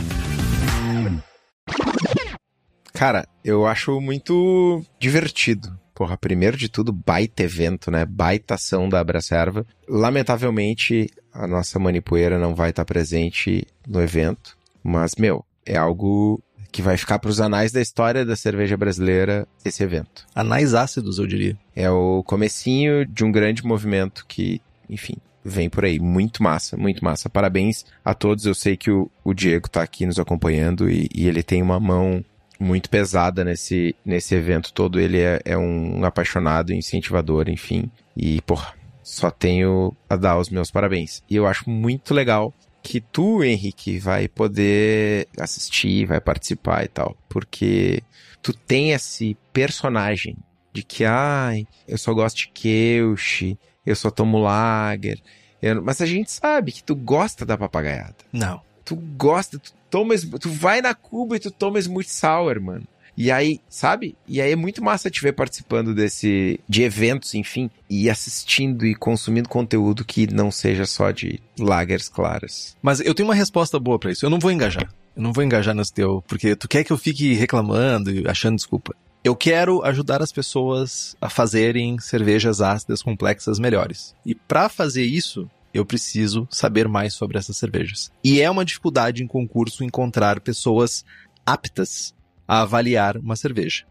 [2.95, 5.77] Cara, eu acho muito divertido.
[5.93, 8.05] Porra, primeiro de tudo, baita evento, né?
[8.05, 9.67] Baita ação da Abracerva.
[9.89, 14.57] Lamentavelmente, a nossa manipoeira não vai estar presente no evento.
[14.83, 19.47] Mas, meu, é algo que vai ficar para os anais da história da cerveja brasileira
[19.65, 20.25] esse evento.
[20.35, 21.57] Anais ácidos, eu diria.
[21.75, 25.99] É o comecinho de um grande movimento que, enfim, vem por aí.
[25.99, 27.29] Muito massa, muito massa.
[27.29, 28.47] Parabéns a todos.
[28.47, 31.79] Eu sei que o, o Diego tá aqui nos acompanhando e, e ele tem uma
[31.81, 32.25] mão
[32.59, 35.01] muito pesada nesse, nesse evento todo.
[35.01, 37.91] Ele é, é um apaixonado, incentivador, enfim.
[38.17, 41.23] E, porra, só tenho a dar os meus parabéns.
[41.29, 47.17] E eu acho muito legal que tu, Henrique, vai poder assistir, vai participar e tal.
[47.29, 48.03] Porque
[48.43, 50.37] tu tem esse personagem
[50.73, 55.21] de que, ai, eu só gosto de Keush, eu só tomo lager.
[55.63, 55.83] Eu...
[55.83, 58.17] Mas a gente sabe que tu gosta da papagaiada.
[58.33, 58.61] Não.
[58.85, 62.85] Tu gosta, tu toma, tu vai na Cuba e tu toma Smooth Sour, mano.
[63.17, 64.17] E aí, sabe?
[64.27, 68.93] E aí é muito massa te ver participando desse de eventos, enfim, e assistindo e
[68.97, 72.77] consumindo conteúdo que não seja só de lagers claras.
[72.83, 74.27] Mas eu tenho uma resposta boa para isso.
[74.27, 74.93] Eu não vou engajar.
[75.15, 78.57] Eu não vou engajar nesse teu, porque tu quer que eu fique reclamando e achando
[78.57, 78.97] desculpa.
[79.23, 84.13] Eu quero ajudar as pessoas a fazerem cervejas ácidas complexas melhores.
[84.27, 88.11] E para fazer isso, eu preciso saber mais sobre essas cervejas.
[88.23, 91.05] E é uma dificuldade em concurso encontrar pessoas
[91.45, 92.15] aptas
[92.47, 93.85] a avaliar uma cerveja.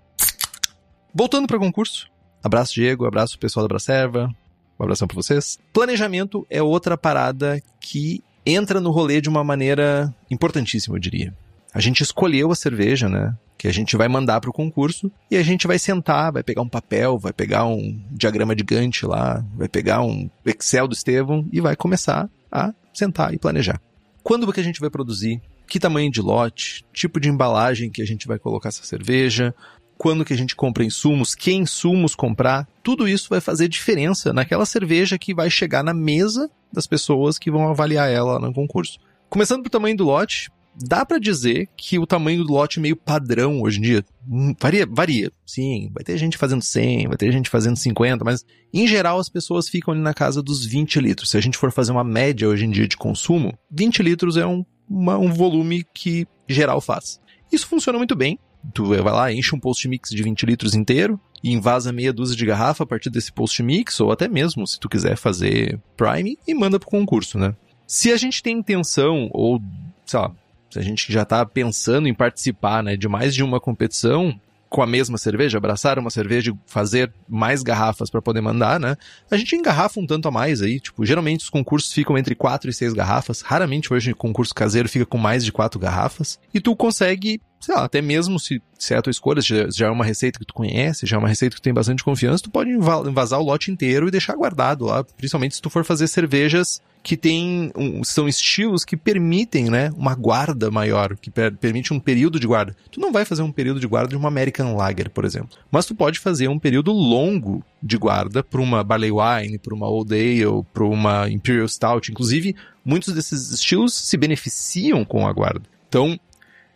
[1.13, 2.07] Voltando para concurso.
[2.41, 3.05] Abraço, Diego.
[3.05, 4.33] Abraço, pessoal da Bracerva.
[4.79, 5.59] Um abração para vocês.
[5.73, 11.33] Planejamento é outra parada que entra no rolê de uma maneira importantíssima, eu diria.
[11.73, 13.35] A gente escolheu a cerveja, né?
[13.63, 16.61] que a gente vai mandar para o concurso e a gente vai sentar, vai pegar
[16.61, 21.47] um papel, vai pegar um diagrama de Gantt lá, vai pegar um Excel do Estevão
[21.49, 23.79] e vai começar a sentar e planejar.
[24.21, 25.41] Quando que a gente vai produzir?
[25.65, 26.83] Que tamanho de lote?
[26.91, 29.55] Tipo de embalagem que a gente vai colocar essa cerveja?
[29.97, 31.33] Quando que a gente compra insumos?
[31.33, 32.67] Que insumos comprar?
[32.83, 37.49] Tudo isso vai fazer diferença naquela cerveja que vai chegar na mesa das pessoas que
[37.49, 38.99] vão avaliar ela no concurso.
[39.29, 43.61] Começando pelo tamanho do lote, dá para dizer que o tamanho do lote meio padrão
[43.61, 45.31] hoje em dia hum, varia, varia.
[45.45, 49.29] Sim, vai ter gente fazendo 100, vai ter gente fazendo 50, mas em geral as
[49.29, 51.29] pessoas ficam ali na casa dos 20 litros.
[51.29, 54.45] Se a gente for fazer uma média hoje em dia de consumo, 20 litros é
[54.45, 57.19] um, uma, um volume que geral faz.
[57.51, 58.39] Isso funciona muito bem.
[58.73, 62.35] Tu vai lá, enche um post mix de 20 litros inteiro e invasa meia dúzia
[62.35, 66.37] de garrafa a partir desse post mix, ou até mesmo se tu quiser fazer Prime
[66.47, 67.53] e manda pro concurso, né?
[67.85, 69.61] Se a gente tem intenção, ou,
[70.05, 70.33] sei lá,
[70.75, 74.39] a gente já tá pensando em participar, né, de mais de uma competição,
[74.73, 78.97] com a mesma cerveja, abraçar uma cerveja e fazer mais garrafas para poder mandar, né?
[79.29, 82.71] A gente engarrafa um tanto a mais aí, tipo, geralmente os concursos ficam entre quatro
[82.71, 86.59] e seis garrafas, raramente hoje o concurso caseiro fica com mais de quatro garrafas, e
[86.59, 89.89] tu consegue sei lá, até mesmo se, se é a tua escolha, já, já é
[89.89, 92.51] uma receita que tu conhece, já é uma receita que tu tem bastante confiança, tu
[92.51, 96.81] pode invasar o lote inteiro e deixar guardado lá, principalmente se tu for fazer cervejas
[97.01, 101.99] que tem um, são estilos que permitem, né, uma guarda maior, que per, permite um
[102.01, 102.75] período de guarda.
[102.91, 105.85] Tu não vai fazer um período de guarda de uma American Lager, por exemplo, mas
[105.85, 110.13] tu pode fazer um período longo de guarda para uma Barley Wine, para uma Old
[110.13, 115.63] Ale, para uma Imperial Stout, inclusive muitos desses estilos se beneficiam com a guarda.
[115.87, 116.19] Então,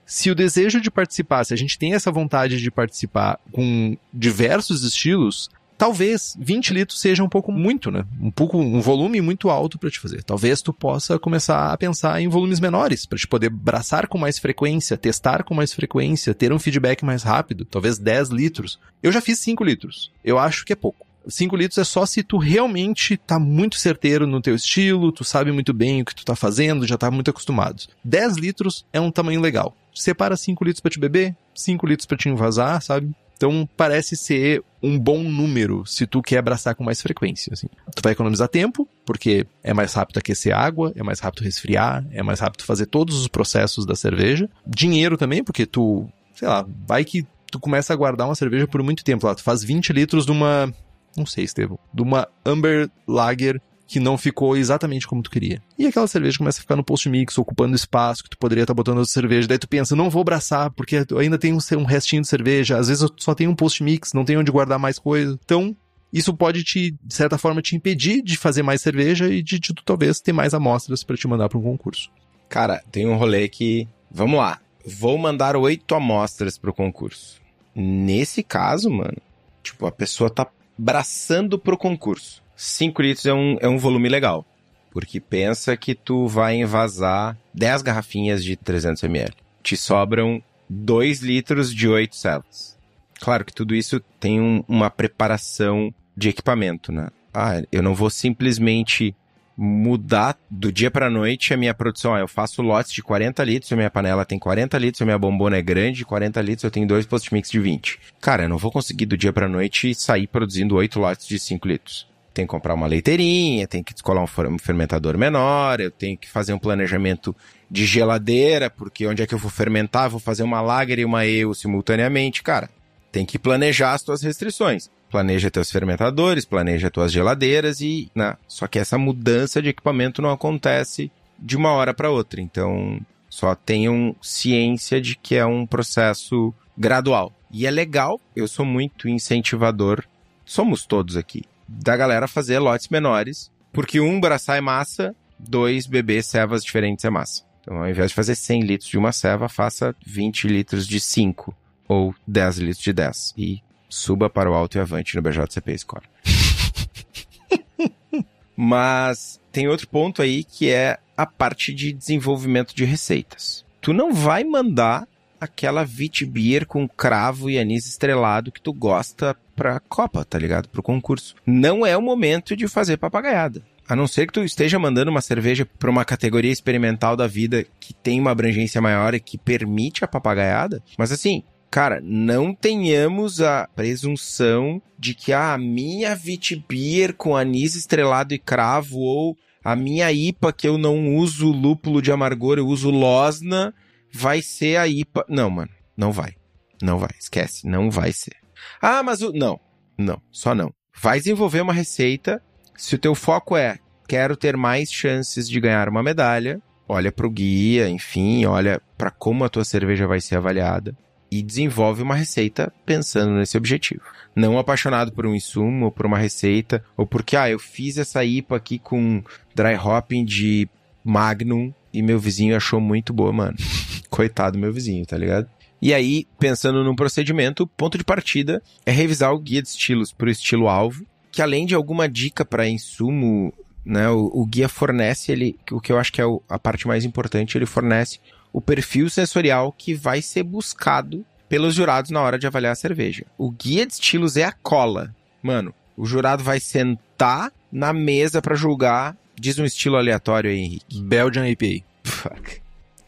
[0.07, 4.83] se o desejo de participar, se a gente tem essa vontade de participar com diversos
[4.83, 8.05] estilos, talvez 20 litros seja um pouco muito, né?
[8.19, 10.23] Um pouco um volume muito alto para te fazer.
[10.23, 14.39] Talvez tu possa começar a pensar em volumes menores para te poder braçar com mais
[14.39, 18.79] frequência, testar com mais frequência, ter um feedback mais rápido, talvez 10 litros.
[19.03, 20.09] Eu já fiz 5 litros.
[20.23, 21.05] Eu acho que é pouco.
[21.27, 25.51] 5 litros é só se tu realmente tá muito certeiro no teu estilo, tu sabe
[25.51, 27.83] muito bem o que tu tá fazendo, já tá muito acostumado.
[28.05, 32.17] 10 litros é um tamanho legal separa 5 litros para te beber, 5 litros para
[32.17, 33.12] te invasar, sabe?
[33.38, 37.53] Então parece ser um bom número se tu quer abraçar com mais frequência.
[37.53, 37.67] Assim.
[37.95, 42.23] Tu vai economizar tempo, porque é mais rápido aquecer água, é mais rápido resfriar, é
[42.23, 44.49] mais rápido fazer todos os processos da cerveja.
[44.65, 48.81] Dinheiro também, porque tu, sei lá, vai que tu começa a guardar uma cerveja por
[48.81, 49.36] muito tempo lá.
[49.36, 50.73] Tu faz 20 litros de uma.
[51.15, 51.79] Não sei, Estevão.
[51.93, 55.62] De uma Amber Lager que não ficou exatamente como tu queria.
[55.80, 58.73] E aquela cerveja começa a ficar no post mix, ocupando espaço que tu poderia estar
[58.73, 59.47] tá botando outra cerveja.
[59.47, 62.78] Daí tu pensa, não vou abraçar, porque ainda tem um restinho de cerveja.
[62.78, 65.39] Às vezes eu só tenho um post mix, não tenho onde guardar mais coisa.
[65.43, 65.76] Então,
[66.12, 69.73] isso pode te, de certa forma, te impedir de fazer mais cerveja e de, de
[69.86, 72.12] talvez ter mais amostras para te mandar para um concurso.
[72.50, 73.88] Cara, tem um rolê que.
[74.12, 74.60] Vamos lá.
[74.86, 77.41] Vou mandar oito amostras pro concurso.
[77.76, 79.17] Nesse caso, mano,
[79.62, 80.47] tipo, a pessoa tá
[80.78, 82.41] braçando pro concurso.
[82.57, 84.43] 5 litros é um, é um volume legal.
[84.91, 89.31] Porque pensa que tu vai envasar 10 garrafinhas de 300 ml.
[89.61, 92.75] Te sobram 2 litros de 8 células.
[93.19, 97.09] Claro que tudo isso tem um, uma preparação de equipamento, né?
[97.31, 99.15] Ah, eu não vou simplesmente
[99.55, 102.15] mudar do dia para noite a minha produção.
[102.15, 105.19] Ah, eu faço lotes de 40 litros, a minha panela tem 40 litros, a minha
[105.19, 107.99] bombona é grande, 40 litros, eu tenho dois post-mix de 20.
[108.19, 111.67] Cara, eu não vou conseguir do dia para noite sair produzindo 8 lotes de 5
[111.67, 116.30] litros tem que comprar uma leiteirinha, tem que descolar um fermentador menor, eu tenho que
[116.30, 117.36] fazer um planejamento
[117.69, 120.08] de geladeira, porque onde é que eu vou fermentar?
[120.08, 122.43] Vou fazer uma lager e uma ale simultaneamente.
[122.43, 122.69] Cara,
[123.12, 124.88] tem que planejar as tuas restrições.
[125.10, 128.12] Planeja teus fermentadores, planeja tuas geladeiras e.
[128.13, 128.36] Né?
[128.47, 132.39] Só que essa mudança de equipamento não acontece de uma hora para outra.
[132.39, 137.34] Então, só tenham ciência de que é um processo gradual.
[137.52, 140.04] E é legal, eu sou muito incentivador,
[140.45, 146.23] somos todos aqui, da galera fazer lotes menores, porque um braçar é massa, dois beber
[146.23, 147.43] cevas diferentes é massa.
[147.62, 151.53] Então, ao invés de fazer 100 litros de uma ceva, faça 20 litros de 5
[151.88, 156.06] ou 10 litros de 10 e suba para o alto e avante no BJCP Score.
[158.56, 163.65] Mas tem outro ponto aí que é a parte de desenvolvimento de receitas.
[163.82, 165.08] Tu não vai mandar
[165.39, 170.69] aquela Vitbier com cravo e anis estrelado que tu gosta pra Copa, tá ligado?
[170.69, 171.35] Pro concurso.
[171.43, 173.63] Não é o momento de fazer papagaiada.
[173.89, 177.65] A não ser que tu esteja mandando uma cerveja para uma categoria experimental da vida
[177.79, 180.83] que tem uma abrangência maior e que permite a papagaiada.
[180.97, 181.41] Mas assim,
[181.71, 188.39] cara, não tenhamos a presunção de que ah, a minha Vitbier com anis estrelado e
[188.39, 193.73] cravo ou a minha IPA que eu não uso lúpulo de amargor, eu uso Losna
[194.13, 195.25] vai ser a IPA.
[195.27, 196.35] Não, mano, não vai.
[196.81, 198.35] Não vai, esquece, não vai ser.
[198.82, 199.32] Ah, mas o.
[199.34, 199.60] Não,
[199.97, 200.73] não, só não.
[201.01, 202.41] Vai desenvolver uma receita.
[202.75, 207.27] Se o teu foco é quero ter mais chances de ganhar uma medalha, olha para
[207.27, 210.95] o guia, enfim, olha para como a tua cerveja vai ser avaliada
[211.32, 214.01] e desenvolve uma receita pensando nesse objetivo.
[214.36, 218.23] Não apaixonado por um insumo ou por uma receita, ou porque, ah, eu fiz essa
[218.23, 219.21] IPA aqui com
[219.53, 220.69] dry hopping de
[221.03, 223.58] Magnum e meu vizinho achou muito boa, mano.
[224.10, 225.49] Coitado meu vizinho, tá ligado?
[225.81, 230.11] E aí, pensando num procedimento, o ponto de partida é revisar o guia de estilos
[230.11, 233.53] para o estilo alvo, que além de alguma dica para insumo,
[233.85, 236.87] né, o, o, guia fornece ele, o que eu acho que é o, a parte
[236.87, 238.19] mais importante, ele fornece
[238.51, 243.25] o perfil sensorial que vai ser buscado pelos jurados na hora de avaliar a cerveja.
[243.37, 245.15] O guia de estilos é a cola.
[245.41, 249.15] Mano, o jurado vai sentar na mesa para julgar.
[249.39, 251.01] Diz um estilo aleatório aí, Henrique.
[251.01, 251.85] Belgian IPA.
[252.03, 252.61] Fuck.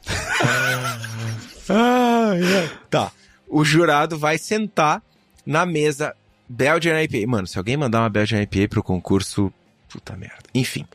[1.69, 2.71] ah, yeah.
[2.89, 3.12] Tá.
[3.47, 5.01] O jurado vai sentar
[5.45, 6.15] na mesa
[6.47, 7.27] Belgian IPA.
[7.27, 9.53] Mano, se alguém mandar uma Belgian IPA pro concurso,
[9.88, 10.43] puta merda.
[10.53, 10.86] Enfim,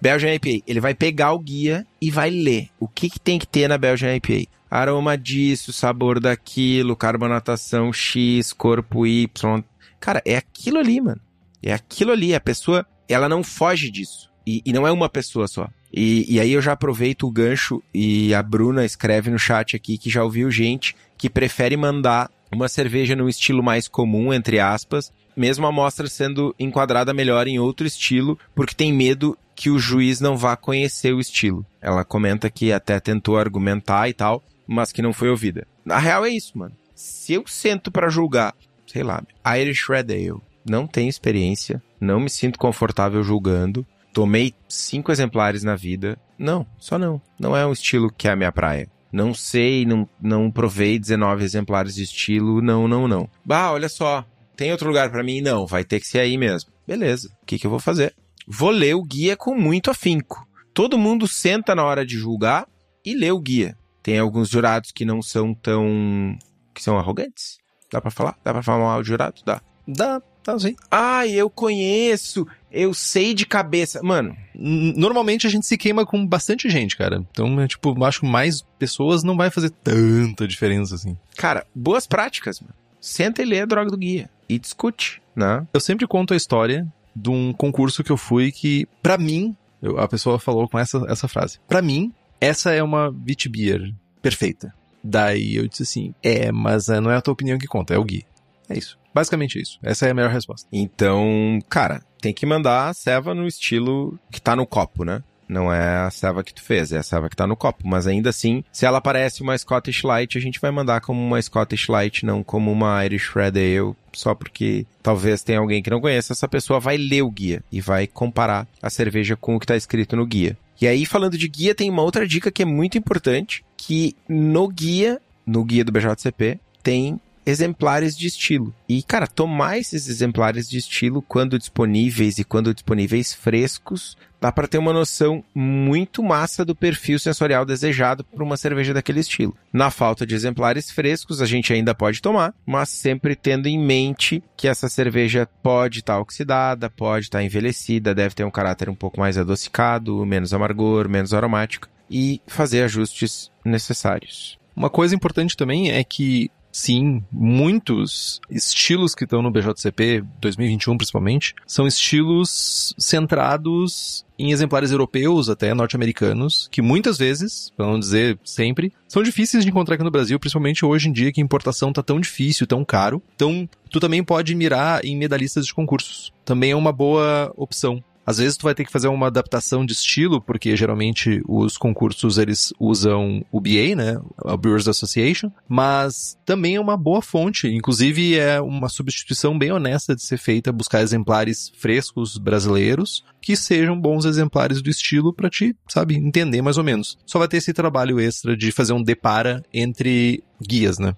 [0.00, 0.64] Belgian IPA.
[0.66, 3.78] Ele vai pegar o guia e vai ler o que, que tem que ter na
[3.78, 4.50] Belgian IPA.
[4.70, 9.62] Aroma disso, sabor daquilo, carbonatação X, corpo Y.
[10.00, 11.20] Cara, é aquilo ali, mano.
[11.62, 12.34] É aquilo ali.
[12.34, 14.30] A pessoa, ela não foge disso.
[14.46, 15.68] E, e não é uma pessoa só.
[15.92, 19.98] E, e, aí eu já aproveito o gancho e a Bruna escreve no chat aqui
[19.98, 25.12] que já ouviu gente que prefere mandar uma cerveja num estilo mais comum, entre aspas,
[25.36, 30.20] mesmo a amostra sendo enquadrada melhor em outro estilo, porque tem medo que o juiz
[30.20, 31.64] não vá conhecer o estilo.
[31.80, 35.66] Ela comenta que até tentou argumentar e tal, mas que não foi ouvida.
[35.84, 36.74] Na real é isso, mano.
[36.94, 38.54] Se eu sento para julgar,
[38.86, 39.22] sei lá,
[39.58, 45.76] Irish Red Ale, não tenho experiência, não me sinto confortável julgando, tomei cinco exemplares na
[45.76, 46.18] vida.
[46.38, 47.20] Não, só não.
[47.38, 48.88] Não é um estilo que é a minha praia.
[49.12, 53.28] Não sei, não, não provei 19 exemplares de estilo, não, não, não.
[53.44, 54.24] Bah, olha só,
[54.56, 55.40] tem outro lugar para mim?
[55.40, 56.70] Não, vai ter que ser aí mesmo.
[56.86, 58.14] Beleza, o que, que eu vou fazer?
[58.46, 60.46] Vou ler o guia com muito afinco.
[60.74, 62.66] Todo mundo senta na hora de julgar
[63.04, 63.76] e lê o guia.
[64.02, 66.36] Tem alguns jurados que não são tão.
[66.74, 67.58] que são arrogantes.
[67.90, 68.36] Dá pra falar?
[68.42, 69.42] Dá pra falar mal de jurado?
[69.44, 69.60] Dá.
[69.86, 70.74] Dá, dá sim.
[70.90, 74.00] Ah, eu conheço, eu sei de cabeça.
[74.02, 74.36] Mano.
[74.54, 77.24] Normalmente a gente se queima com bastante gente, cara.
[77.30, 81.16] Então, é, tipo, acho que mais pessoas não vai fazer tanta diferença assim.
[81.36, 82.74] Cara, boas práticas, mano.
[83.00, 84.30] Senta e lê a droga do guia.
[84.48, 85.66] E discute, né?
[85.72, 89.98] Eu sempre conto a história de um concurso que eu fui que, para mim, eu,
[89.98, 91.58] a pessoa falou com essa, essa frase.
[91.68, 94.72] para mim, essa é uma Witbier perfeita.
[95.02, 97.98] Daí eu disse assim, é, mas eh, não é a tua opinião que conta, é
[97.98, 98.24] o Gui.
[98.68, 98.98] É isso.
[99.14, 99.78] Basicamente isso.
[99.82, 100.68] Essa é a melhor resposta.
[100.72, 105.22] Então, cara, tem que mandar a ceva no estilo que tá no copo, né?
[105.48, 107.86] Não é a ceva que tu fez, é a ceva que tá no copo.
[107.86, 111.40] Mas ainda assim, se ela parece uma Scottish Light, a gente vai mandar como uma
[111.40, 116.00] Scottish Light, não como uma Irish Red Ale, só porque talvez tenha alguém que não
[116.00, 119.66] conheça, essa pessoa vai ler o guia e vai comparar a cerveja com o que
[119.66, 120.56] tá escrito no guia.
[120.80, 124.66] E aí, falando de guia, tem uma outra dica que é muito importante, que no
[124.68, 128.74] guia, no guia do BJCP, tem exemplares de estilo.
[128.88, 134.66] E, cara, tomar esses exemplares de estilo quando disponíveis e quando disponíveis frescos, dá para
[134.66, 139.56] ter uma noção muito massa do perfil sensorial desejado por uma cerveja daquele estilo.
[139.72, 144.42] Na falta de exemplares frescos, a gente ainda pode tomar, mas sempre tendo em mente
[144.56, 148.88] que essa cerveja pode estar tá oxidada, pode estar tá envelhecida, deve ter um caráter
[148.88, 154.58] um pouco mais adocicado, menos amargor, menos aromático e fazer ajustes necessários.
[154.74, 161.54] Uma coisa importante também é que sim, muitos estilos que estão no BJCP 2021 principalmente,
[161.66, 168.92] são estilos centrados em exemplares europeus, até norte-americanos, que muitas vezes, para não dizer sempre,
[169.06, 172.02] são difíceis de encontrar aqui no Brasil, principalmente hoje em dia que a importação tá
[172.02, 173.22] tão difícil, tão caro.
[173.36, 176.32] Então, tu também pode mirar em medalhistas de concursos.
[176.44, 178.02] Também é uma boa opção.
[178.24, 182.38] Às vezes tu vai ter que fazer uma adaptação de estilo, porque geralmente os concursos
[182.38, 188.38] eles usam o BA, né, a Brewers Association, mas também é uma boa fonte, inclusive
[188.38, 194.24] é uma substituição bem honesta de ser feita, buscar exemplares frescos brasileiros que sejam bons
[194.24, 197.18] exemplares do estilo para te, sabe, entender mais ou menos.
[197.26, 201.16] Só vai ter esse trabalho extra de fazer um depara entre guias, né?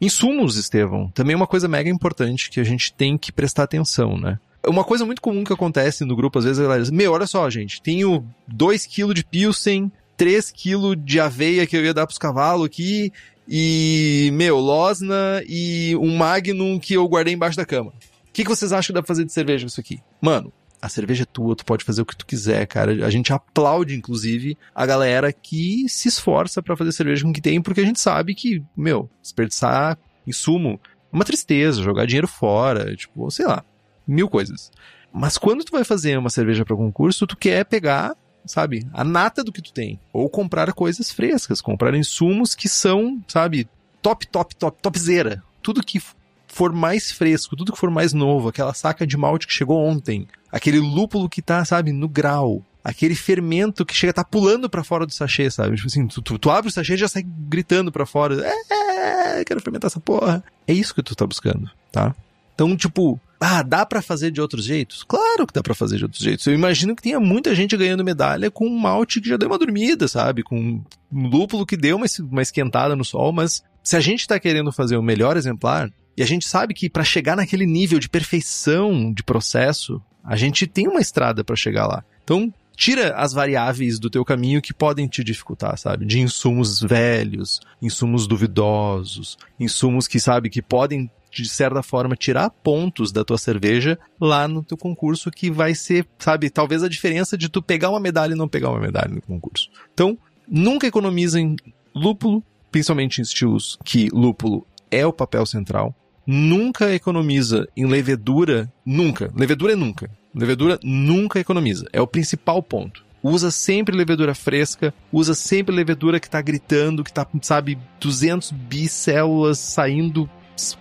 [0.00, 4.18] Insumos, Estevão, também é uma coisa mega importante que a gente tem que prestar atenção,
[4.18, 4.38] né?
[4.66, 7.82] Uma coisa muito comum que acontece no grupo, às vezes, é meu, olha só, gente,
[7.82, 13.12] tenho 2kg de Pilsen, 3kg de aveia que eu ia dar pros cavalos aqui,
[13.48, 17.90] e, meu, Losna e um Magnum que eu guardei embaixo da cama.
[17.90, 20.00] O que, que vocês acham que dá pra fazer de cerveja isso aqui?
[20.20, 23.06] Mano, a cerveja é tua, tu pode fazer o que tu quiser, cara.
[23.06, 27.40] A gente aplaude, inclusive, a galera que se esforça para fazer cerveja com o que
[27.40, 30.80] tem, porque a gente sabe que, meu, desperdiçar insumo
[31.12, 33.64] é uma tristeza, jogar dinheiro fora, tipo, sei lá
[34.06, 34.70] mil coisas.
[35.12, 39.44] Mas quando tu vai fazer uma cerveja para concurso, tu quer pegar, sabe, a nata
[39.44, 39.98] do que tu tem.
[40.12, 43.68] Ou comprar coisas frescas, comprar insumos que são, sabe,
[44.02, 45.42] top, top, top, topzera.
[45.62, 46.02] Tudo que
[46.48, 50.26] for mais fresco, tudo que for mais novo, aquela saca de malte que chegou ontem,
[50.52, 55.06] aquele lúpulo que tá, sabe, no grau, aquele fermento que chega tá pulando para fora
[55.06, 55.74] do sachê, sabe?
[55.74, 59.44] Tipo assim, tu, tu, tu, abre o sachê e já sai gritando para fora, é,
[59.44, 60.44] quero fermentar essa porra.
[60.66, 62.14] É isso que tu tá buscando, tá?
[62.54, 65.02] Então, tipo, Ah, dá para fazer de outros jeitos?
[65.02, 66.46] Claro que dá para fazer de outros jeitos.
[66.46, 69.58] Eu imagino que tenha muita gente ganhando medalha com um malte que já deu uma
[69.58, 70.42] dormida, sabe?
[70.42, 70.82] Com
[71.12, 74.72] um lúpulo que deu uma, uma esquentada no sol, mas se a gente tá querendo
[74.72, 79.12] fazer o melhor exemplar, e a gente sabe que para chegar naquele nível de perfeição
[79.12, 82.04] de processo, a gente tem uma estrada para chegar lá.
[82.22, 86.06] Então, tira as variáveis do teu caminho que podem te dificultar, sabe?
[86.06, 91.10] De insumos velhos, insumos duvidosos, insumos que sabe que podem
[91.42, 96.06] de certa forma tirar pontos da tua cerveja lá no teu concurso que vai ser,
[96.18, 99.22] sabe, talvez a diferença de tu pegar uma medalha e não pegar uma medalha no
[99.22, 99.68] concurso.
[99.92, 100.18] Então,
[100.48, 101.56] nunca economizem
[101.94, 105.94] lúpulo, principalmente em estilos que lúpulo é o papel central.
[106.26, 109.30] Nunca economiza em levedura, nunca.
[109.36, 110.10] Levedura é nunca.
[110.34, 111.86] Levedura nunca economiza.
[111.92, 113.04] É o principal ponto.
[113.22, 119.58] Usa sempre levedura fresca, usa sempre levedura que tá gritando, que tá, sabe, 200 bicélulas
[119.58, 120.28] saindo,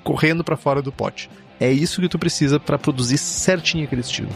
[0.03, 1.30] correndo para fora do pote.
[1.59, 4.30] É isso que tu precisa para produzir certinho aquele estilo.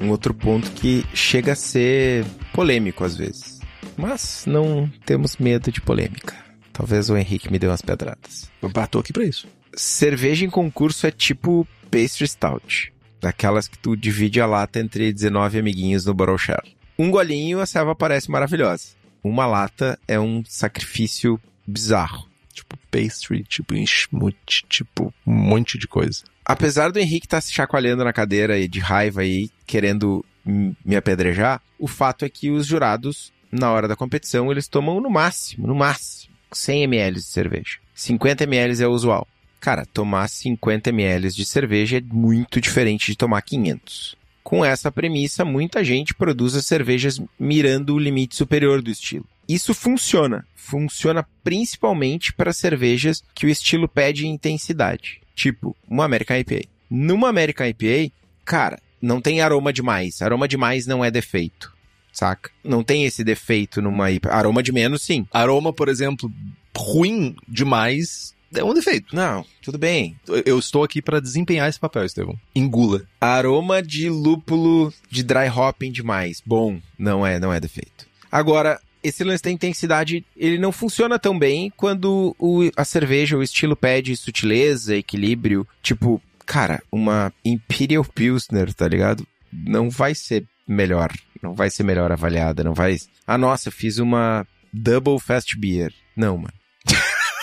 [0.00, 2.24] Um outro ponto que chega a ser
[2.54, 3.60] polêmico às vezes.
[3.96, 6.34] Mas não temos medo de polêmica.
[6.72, 8.50] Talvez o Henrique me dê umas pedradas.
[8.62, 9.46] Eu bato aqui pra isso.
[9.74, 12.92] Cerveja em concurso é tipo pastry stout.
[13.20, 16.74] Daquelas que tu divide a lata entre 19 amiguinhos no bottle share.
[16.98, 18.88] Um golinho a selva parece maravilhosa.
[19.22, 22.28] Uma lata é um sacrifício bizarro.
[22.52, 26.24] Tipo pastry, tipo enxmute, tipo um monte de coisa.
[26.44, 30.96] Apesar do Henrique estar tá se chacoalhando na cadeira e de raiva aí, querendo me
[30.96, 35.66] apedrejar, o fato é que os jurados, na hora da competição, eles tomam no máximo,
[35.66, 37.78] no máximo, 100 ml de cerveja.
[37.94, 39.28] 50 ml é o usual.
[39.60, 44.16] Cara, tomar 50 ml de cerveja é muito diferente de tomar 500.
[44.42, 49.26] Com essa premissa, muita gente produz as cervejas mirando o limite superior do estilo.
[49.46, 50.46] Isso funciona.
[50.56, 55.20] Funciona principalmente para cervejas que o estilo pede intensidade.
[55.34, 56.66] Tipo, uma American IPA.
[56.88, 58.12] Numa American IPA,
[58.44, 60.22] cara, não tem aroma demais.
[60.22, 61.72] Aroma demais não é defeito.
[62.12, 62.50] Saca?
[62.64, 64.30] Não tem esse defeito numa IPA.
[64.30, 65.26] Aroma de menos, sim.
[65.30, 66.32] Aroma, por exemplo,
[66.74, 69.14] ruim demais é um defeito.
[69.14, 70.16] Não, tudo bem.
[70.44, 72.38] Eu estou aqui para desempenhar esse papel, Estevão.
[72.54, 73.02] Engula.
[73.20, 76.42] Aroma de lúpulo de dry hopping demais.
[76.44, 78.06] Bom, não é, não é defeito.
[78.30, 83.42] Agora, esse lance da intensidade, ele não funciona tão bem quando o, a cerveja, o
[83.42, 85.66] estilo pede sutileza, equilíbrio.
[85.82, 89.26] Tipo, cara, uma Imperial Pilsner, tá ligado?
[89.52, 91.12] Não vai ser melhor.
[91.42, 92.96] Não vai ser melhor avaliada, não vai...
[93.26, 95.92] Ah, nossa, fiz uma Double Fast Beer.
[96.14, 96.52] Não, mano.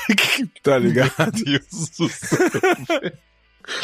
[0.63, 1.11] tá ligado?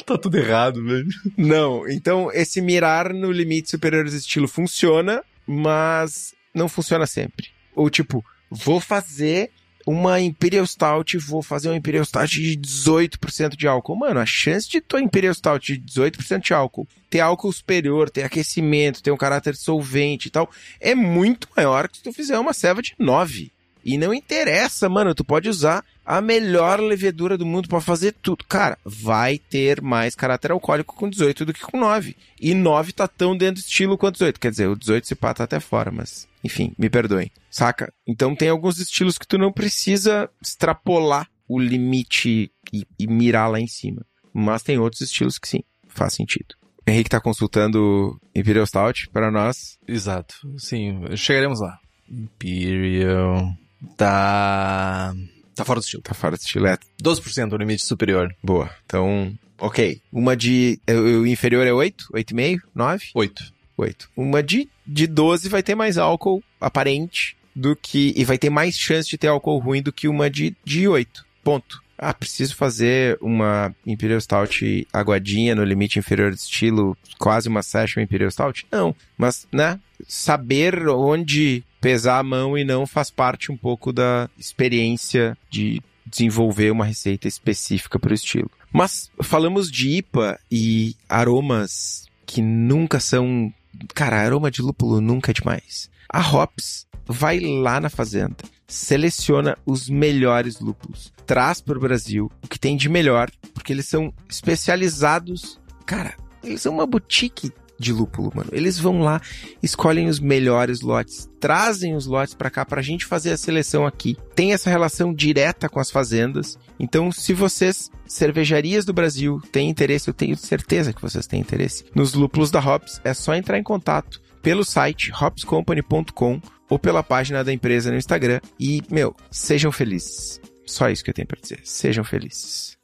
[0.06, 1.10] Tá tudo errado, velho.
[1.38, 7.48] Não, então esse mirar no limite superior do estilo funciona, mas não funciona sempre.
[7.76, 9.52] Ou tipo, vou fazer
[9.86, 13.96] uma Imperial Stout, vou fazer uma Imperial Stout de 18% de álcool.
[13.96, 18.24] Mano, a chance de tua Imperial Stout de 18% de álcool ter álcool superior, ter
[18.24, 20.50] aquecimento, ter um caráter solvente e tal,
[20.80, 23.52] é muito maior que se tu fizer uma ceva de 9.
[23.86, 28.46] E não interessa, mano, tu pode usar a melhor levedura do mundo para fazer tudo.
[28.46, 32.16] Cara, vai ter mais caráter alcoólico com 18 do que com 9.
[32.40, 34.40] E 9 tá tão dentro do estilo quanto 18.
[34.40, 37.32] Quer dizer, o 18 se pá tá até fora, mas enfim, me perdoem.
[37.50, 37.94] Saca?
[38.06, 43.60] Então tem alguns estilos que tu não precisa extrapolar o limite e, e mirar lá
[43.60, 44.06] em cima.
[44.34, 46.56] Mas tem outros estilos que sim, faz sentido.
[46.86, 49.78] Henrique tá consultando Imperial Stout para nós.
[49.88, 50.36] Exato.
[50.58, 51.80] Sim, chegaremos lá.
[52.10, 53.56] Imperial
[53.96, 55.14] tá.
[55.56, 56.04] Tá fora do estilo.
[56.04, 56.78] Tá fora do estilo, é.
[57.02, 58.34] 12% o limite superior.
[58.44, 58.70] Boa.
[58.86, 60.02] Então, ok.
[60.12, 60.80] Uma de.
[60.88, 62.08] O inferior é 8?
[62.14, 62.60] 8,5?
[62.74, 63.06] 9?
[63.14, 63.54] 8.
[63.78, 64.10] 8.
[64.16, 68.14] Uma de, de 12 vai ter mais álcool aparente do que.
[68.16, 71.26] E vai ter mais chance de ter álcool ruim do que uma de, de 8.
[71.44, 71.83] Ponto.
[71.98, 78.02] Ah, preciso fazer uma Imperial Stout aguadinha no limite inferior do estilo, quase uma Session
[78.02, 78.66] Imperial Stout?
[78.72, 84.30] Não, mas, né, saber onde pesar a mão e não faz parte um pouco da
[84.38, 88.50] experiência de desenvolver uma receita específica para o estilo.
[88.72, 93.54] Mas falamos de IPA e aromas que nunca são.
[93.94, 95.90] Cara, aroma de lúpulo nunca é demais.
[96.14, 98.38] A Hops vai lá na fazenda,
[98.68, 103.88] seleciona os melhores lúpulos, traz para o Brasil o que tem de melhor, porque eles
[103.88, 105.60] são especializados.
[105.88, 108.52] Cara, eles são uma boutique de lúpulo, mano.
[108.54, 109.20] Eles vão lá,
[109.62, 114.16] escolhem os melhores lotes, trazem os lotes para cá pra gente fazer a seleção aqui.
[114.36, 116.60] Tem essa relação direta com as fazendas.
[116.80, 121.86] Então, se vocês, cervejarias do Brasil, têm interesse, eu tenho certeza que vocês têm interesse,
[121.96, 127.44] nos lúpulos da Hops, é só entrar em contato pelo site hopscompany.com ou pela página
[127.44, 128.42] da empresa no Instagram.
[128.60, 130.40] E, meu, sejam felizes.
[130.66, 131.62] Só isso que eu tenho para dizer.
[131.64, 132.78] Sejam felizes.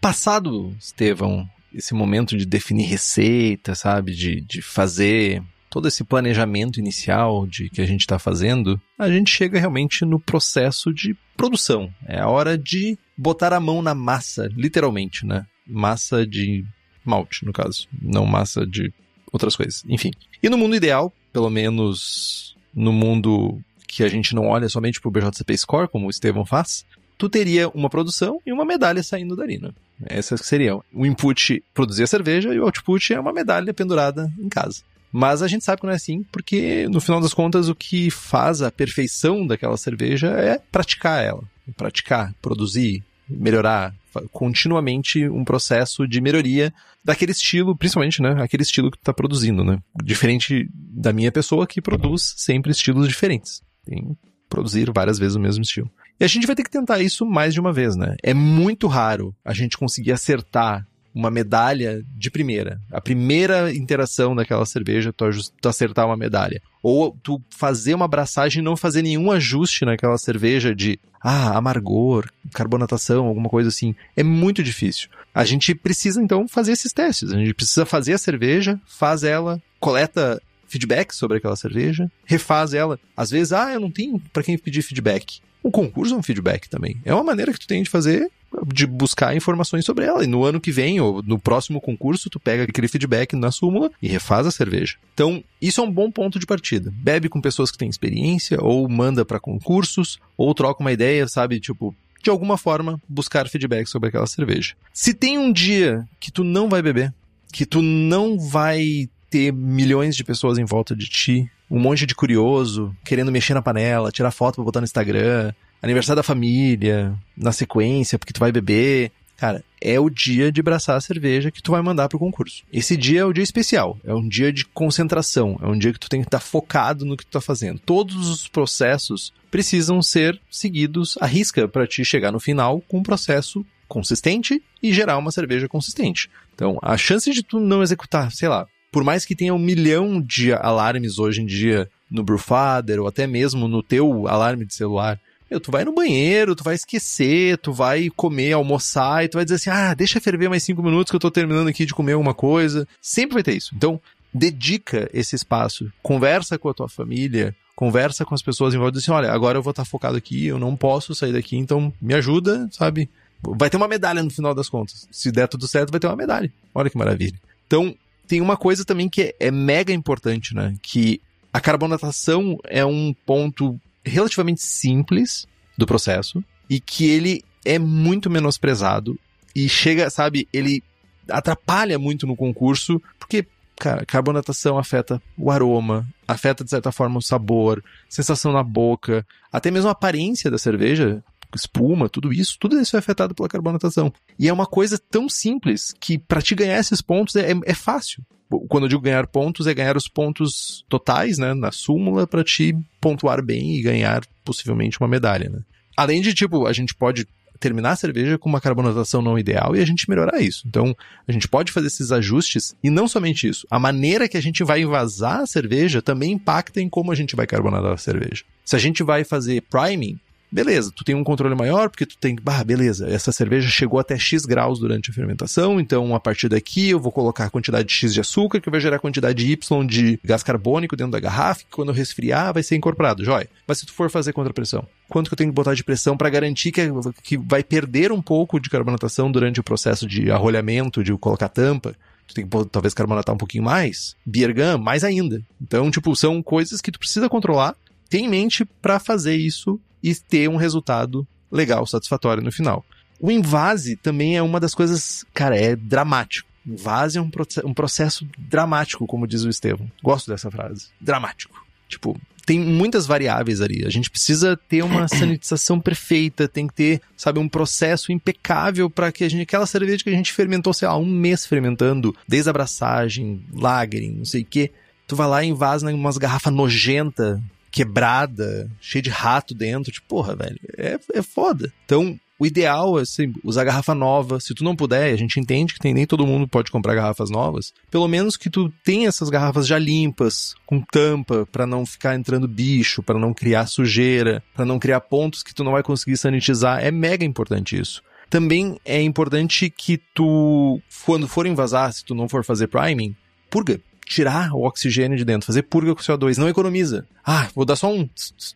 [0.00, 4.12] Passado, Estevão, esse momento de definir receita, sabe?
[4.12, 9.30] De, de fazer todo esse planejamento inicial de que a gente está fazendo, a gente
[9.30, 11.92] chega realmente no processo de produção.
[12.06, 15.46] É a hora de botar a mão na massa, literalmente, né?
[15.66, 16.64] Massa de
[17.04, 18.92] malte, no caso, não massa de
[19.36, 19.84] outras coisas.
[19.88, 20.10] Enfim.
[20.42, 25.08] E no mundo ideal, pelo menos no mundo que a gente não olha somente para
[25.08, 26.84] o BJCP Score, como o Estevão faz,
[27.16, 29.70] tu teria uma produção e uma medalha saindo dali, né?
[30.04, 30.84] Essas seriam.
[30.92, 34.82] O input produzir a cerveja e o output é uma medalha pendurada em casa.
[35.10, 38.10] Mas a gente sabe que não é assim, porque no final das contas o que
[38.10, 41.42] faz a perfeição daquela cerveja é praticar ela.
[41.76, 43.94] Praticar, produzir, melhorar,
[44.32, 46.72] continuamente um processo de melhoria
[47.04, 48.42] daquele estilo, principalmente, né?
[48.42, 49.78] Aquele estilo que tu tá produzindo, né?
[50.02, 53.62] Diferente da minha pessoa que produz sempre estilos diferentes.
[53.84, 54.16] Tem
[54.48, 55.90] produzir várias vezes o mesmo estilo.
[56.18, 58.16] E a gente vai ter que tentar isso mais de uma vez, né?
[58.22, 60.86] É muito raro a gente conseguir acertar
[61.16, 62.78] uma medalha de primeira.
[62.92, 65.24] A primeira interação daquela cerveja, tu,
[65.62, 66.60] tu acertar uma medalha.
[66.82, 72.28] Ou tu fazer uma abraçagem e não fazer nenhum ajuste naquela cerveja de, ah, amargor,
[72.52, 73.94] carbonatação, alguma coisa assim.
[74.14, 75.08] É muito difícil.
[75.34, 77.32] A gente precisa, então, fazer esses testes.
[77.32, 80.38] A gente precisa fazer a cerveja, faz ela, coleta
[80.68, 83.00] feedback sobre aquela cerveja, refaz ela.
[83.16, 85.40] Às vezes, ah, eu não tenho para quem pedir feedback.
[85.66, 86.96] O concurso é um feedback também.
[87.04, 88.30] É uma maneira que tu tem de fazer
[88.68, 90.22] de buscar informações sobre ela.
[90.22, 93.90] E no ano que vem, ou no próximo concurso, tu pega aquele feedback na súmula
[94.00, 94.94] e refaz a cerveja.
[95.12, 96.94] Então, isso é um bom ponto de partida.
[96.94, 101.58] Bebe com pessoas que têm experiência, ou manda para concursos, ou troca uma ideia, sabe?
[101.58, 101.92] Tipo,
[102.22, 104.76] de alguma forma, buscar feedback sobre aquela cerveja.
[104.94, 107.12] Se tem um dia que tu não vai beber,
[107.52, 112.14] que tu não vai ter milhões de pessoas em volta de ti, um monte de
[112.14, 115.52] curioso, querendo mexer na panela, tirar foto pra botar no Instagram,
[115.82, 119.10] aniversário da família, na sequência, porque tu vai beber.
[119.36, 122.62] Cara, é o dia de abraçar a cerveja que tu vai mandar pro concurso.
[122.72, 126.00] Esse dia é o dia especial, é um dia de concentração, é um dia que
[126.00, 127.78] tu tem que estar focado no que tu tá fazendo.
[127.78, 133.02] Todos os processos precisam ser seguidos à risca para te chegar no final com um
[133.02, 136.30] processo consistente e gerar uma cerveja consistente.
[136.54, 140.22] Então, a chance de tu não executar, sei lá, por mais que tenha um milhão
[140.22, 145.20] de alarmes hoje em dia no Brewfather ou até mesmo no teu alarme de celular,
[145.50, 149.44] meu, tu vai no banheiro, tu vai esquecer, tu vai comer, almoçar e tu vai
[149.44, 152.12] dizer assim: ah, deixa ferver mais cinco minutos que eu tô terminando aqui de comer
[152.12, 152.88] alguma coisa.
[153.02, 153.74] Sempre vai ter isso.
[153.76, 154.00] Então,
[154.32, 158.98] dedica esse espaço, conversa com a tua família, conversa com as pessoas em volta e
[158.98, 161.92] diz assim: olha, agora eu vou estar focado aqui, eu não posso sair daqui, então
[162.00, 163.10] me ajuda, sabe?
[163.42, 165.06] Vai ter uma medalha no final das contas.
[165.10, 166.50] Se der tudo certo, vai ter uma medalha.
[166.74, 167.38] Olha que maravilha.
[167.66, 167.94] Então,
[168.26, 170.74] tem uma coisa também que é, é mega importante, né?
[170.82, 171.20] Que
[171.52, 175.46] a carbonatação é um ponto relativamente simples
[175.76, 179.18] do processo e que ele é muito menosprezado
[179.54, 180.82] e chega, sabe, ele
[181.28, 183.46] atrapalha muito no concurso, porque,
[183.76, 189.70] cara, carbonatação afeta o aroma, afeta de certa forma o sabor, sensação na boca, até
[189.70, 191.22] mesmo a aparência da cerveja,
[191.54, 194.12] espuma, tudo isso, tudo isso é afetado pela carbonatação.
[194.38, 198.24] E é uma coisa tão simples que para te ganhar esses pontos é, é fácil
[198.68, 202.76] quando eu digo ganhar pontos, é ganhar os pontos totais, né, na súmula, para te
[203.00, 205.60] pontuar bem e ganhar possivelmente uma medalha, né.
[205.96, 207.26] Além de, tipo, a gente pode
[207.58, 210.62] terminar a cerveja com uma carbonatação não ideal e a gente melhorar isso.
[210.66, 210.94] Então,
[211.26, 213.66] a gente pode fazer esses ajustes e não somente isso.
[213.70, 217.34] A maneira que a gente vai envasar a cerveja também impacta em como a gente
[217.34, 218.44] vai carbonatar a cerveja.
[218.62, 220.20] Se a gente vai fazer priming,
[220.50, 224.16] Beleza, tu tem um controle maior porque tu tem, bah, beleza, essa cerveja chegou até
[224.16, 227.94] X graus durante a fermentação, então a partir daqui eu vou colocar a quantidade de
[227.94, 231.20] X de açúcar que vai gerar a quantidade de Y de gás carbônico dentro da
[231.20, 233.48] garrafa, que quando eu resfriar vai ser incorporado, jóia.
[233.66, 236.30] Mas se tu for fazer contrapressão, quanto que eu tenho que botar de pressão para
[236.30, 236.82] garantir que,
[237.22, 241.94] que vai perder um pouco de carbonatação durante o processo de arrolhamento, de colocar tampa?
[242.26, 245.40] tu tem que talvez carbonatar um pouquinho mais, Biergan, mais ainda.
[245.60, 247.76] Então, tipo, são coisas que tu precisa controlar,
[248.08, 252.84] ter em mente para fazer isso e ter um resultado legal, satisfatório no final.
[253.20, 256.48] O invase também é uma das coisas, cara, é dramático.
[256.66, 257.30] Invase é um,
[257.64, 259.90] um processo dramático, como diz o Estevam.
[260.02, 260.88] Gosto dessa frase.
[261.00, 261.64] Dramático.
[261.88, 263.84] Tipo, tem muitas variáveis ali.
[263.86, 269.10] A gente precisa ter uma sanitização perfeita, tem que ter, sabe, um processo impecável para
[269.10, 272.50] que a gente, aquela cerveja que a gente fermentou, sei lá, um mês fermentando, desde
[272.50, 274.72] abraçagem, lagering, não sei o quê.
[275.06, 277.42] Tu vai lá e invasa em umas garrafas nojenta,
[277.76, 279.92] quebrada, cheia de rato dentro.
[279.92, 281.70] Tipo, porra, velho, é, é foda.
[281.84, 284.40] Então, o ideal é assim, usar garrafa nova.
[284.40, 287.28] Se tu não puder, a gente entende que tem, nem todo mundo pode comprar garrafas
[287.28, 287.74] novas.
[287.90, 292.48] Pelo menos que tu tenha essas garrafas já limpas, com tampa, para não ficar entrando
[292.48, 296.82] bicho, para não criar sujeira, para não criar pontos que tu não vai conseguir sanitizar.
[296.82, 298.02] É mega importante isso.
[298.30, 303.14] Também é importante que tu, quando for invasar, se tu não for fazer priming,
[303.50, 307.06] purga tirar o oxigênio de dentro, fazer purga com CO2, não economiza.
[307.24, 308.08] Ah, vou dar só um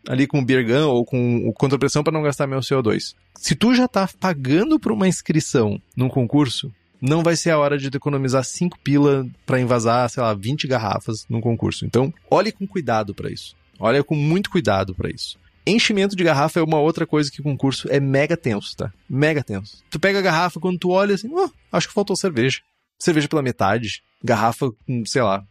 [0.09, 3.15] ali com o beer gun ou com o contrapressão para não gastar meu CO2.
[3.35, 7.77] Se tu já tá pagando por uma inscrição num concurso, não vai ser a hora
[7.77, 11.85] de economizar 5 pila para invasar, sei lá, 20 garrafas num concurso.
[11.85, 13.57] Então, olhe com cuidado para isso.
[13.79, 15.39] Olha com muito cuidado para isso.
[15.67, 18.93] Enchimento de garrafa é uma outra coisa que o concurso é mega tenso, tá?
[19.09, 19.79] Mega tenso.
[19.91, 22.61] Tu pega a garrafa quando tu olha assim, oh, acho que faltou cerveja.
[23.01, 24.71] Cerveja pela metade garrafa
[25.07, 25.43] sei lá,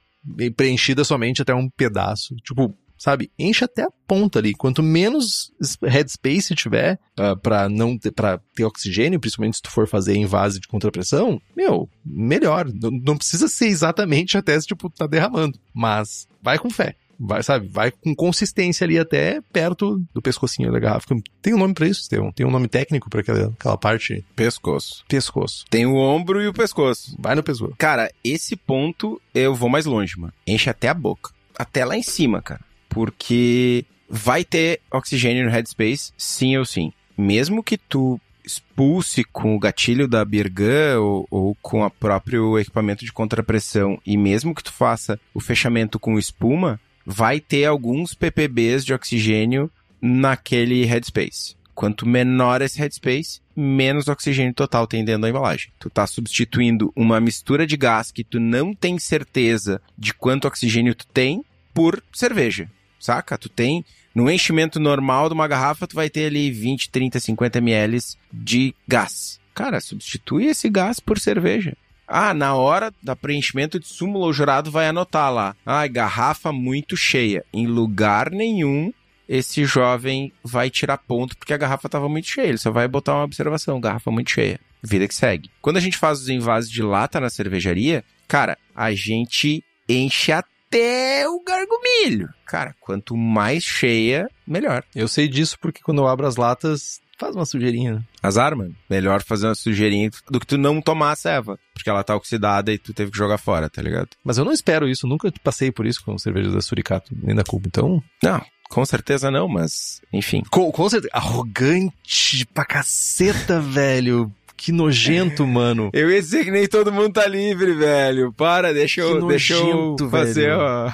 [0.55, 2.35] preenchida somente até um pedaço.
[2.37, 3.31] Tipo, sabe?
[3.39, 4.53] Enche até a ponta ali.
[4.53, 9.87] Quanto menos headspace tiver uh, para não ter, para ter oxigênio, principalmente se tu for
[9.87, 12.67] fazer invase de contrapressão, meu, melhor.
[12.73, 17.91] Não, precisa ser exatamente até tipo tá derramando, mas vai com fé vai, sabe, vai
[17.91, 21.05] com consistência ali até perto do pescocinho da garrafa.
[21.41, 22.31] Tem um nome para isso, Estevão?
[22.31, 24.23] Tem um nome técnico para aquela, aquela parte?
[24.35, 25.03] Pescoço.
[25.07, 25.65] Pescoço.
[25.69, 27.15] Tem o ombro e o pescoço.
[27.19, 27.75] Vai no pescoço.
[27.77, 30.33] Cara, esse ponto eu vou mais longe, mano.
[30.47, 31.31] Enche até a boca.
[31.57, 32.61] Até lá em cima, cara.
[32.87, 36.93] Porque vai ter oxigênio no headspace, sim ou sim.
[37.17, 43.05] Mesmo que tu expulse com o gatilho da Birgan ou, ou com o próprio equipamento
[43.05, 48.85] de contrapressão e mesmo que tu faça o fechamento com espuma, vai ter alguns ppbs
[48.85, 49.69] de oxigênio
[50.01, 51.55] naquele headspace.
[51.73, 55.71] Quanto menor esse headspace, menos oxigênio total tem dentro da embalagem.
[55.79, 60.93] Tu tá substituindo uma mistura de gás que tu não tem certeza de quanto oxigênio
[60.93, 61.43] tu tem
[61.73, 62.69] por cerveja,
[62.99, 63.37] saca?
[63.37, 67.59] Tu tem no enchimento normal de uma garrafa, tu vai ter ali 20, 30, 50
[67.59, 67.99] ml
[68.31, 69.39] de gás.
[69.53, 71.77] Cara, substitui esse gás por cerveja.
[72.09, 75.55] Ah, na hora da preenchimento de súmula, o jurado vai anotar lá.
[75.63, 77.45] Ah, garrafa muito cheia.
[77.53, 78.91] Em lugar nenhum,
[79.27, 82.47] esse jovem vai tirar ponto porque a garrafa estava muito cheia.
[82.47, 84.59] Ele só vai botar uma observação, garrafa muito cheia.
[84.81, 85.51] Vida que segue.
[85.61, 91.27] Quando a gente faz os envases de lata na cervejaria, cara, a gente enche até
[91.27, 92.29] o gargumilho.
[92.45, 94.83] Cara, quanto mais cheia, melhor.
[94.95, 98.03] Eu sei disso porque quando eu abro as latas, faz uma sujeirinha.
[98.23, 98.75] Azar, mano.
[98.89, 101.59] Melhor fazer uma sujeirinha do que tu não tomar a ceva.
[101.73, 104.09] Porque ela tá oxidada e tu teve que jogar fora, tá ligado?
[104.23, 105.05] Mas eu não espero isso.
[105.05, 107.67] Nunca passei por isso com cerveja da Suricato, nem da Cuba.
[107.67, 108.01] Então.
[108.23, 110.01] Não, com certeza não, mas.
[110.13, 110.43] Enfim.
[110.49, 111.11] Com, com certeza.
[111.13, 114.31] Arrogante pra caceta, velho.
[114.55, 115.89] Que nojento, mano.
[115.93, 118.33] Eu ia dizer que nem todo mundo tá livre, velho.
[118.33, 120.91] Para, deixa eu, deixa eu fazer, ó.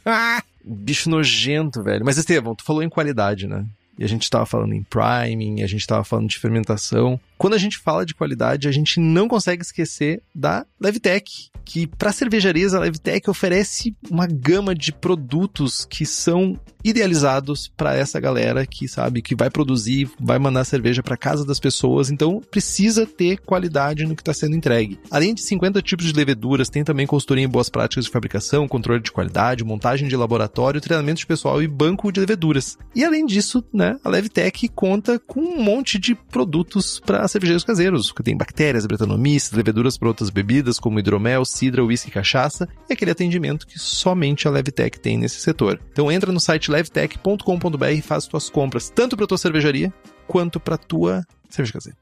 [0.64, 2.04] Bicho nojento, velho.
[2.04, 3.64] Mas, Estevão, tu falou em qualidade, né?
[3.98, 7.18] E a gente estava falando em priming, a gente estava falando de fermentação.
[7.38, 12.12] Quando a gente fala de qualidade, a gente não consegue esquecer da Levtech, que para
[12.12, 18.86] cervejarias a Levtech oferece uma gama de produtos que são idealizados para essa galera que
[18.86, 24.06] sabe que vai produzir, vai mandar cerveja para casa das pessoas, então precisa ter qualidade
[24.06, 24.98] no que está sendo entregue.
[25.10, 29.02] Além de 50 tipos de leveduras, tem também consultoria em boas práticas de fabricação, controle
[29.02, 32.78] de qualidade, montagem de laboratório, treinamento de pessoal e banco de leveduras.
[32.94, 38.12] E além disso, né, a Levtech conta com um monte de produtos para cervejeiros caseiros,
[38.12, 42.92] que tem bactérias, bretanomices, leveduras para outras bebidas como hidromel, cidra, uísque e cachaça, e
[42.92, 45.80] aquele atendimento que somente a Levtech tem nesse setor.
[45.92, 49.92] Então entra no site levtech.com.br e faz suas compras, tanto para tua cervejaria
[50.26, 51.98] quanto para tua cerveja caseira.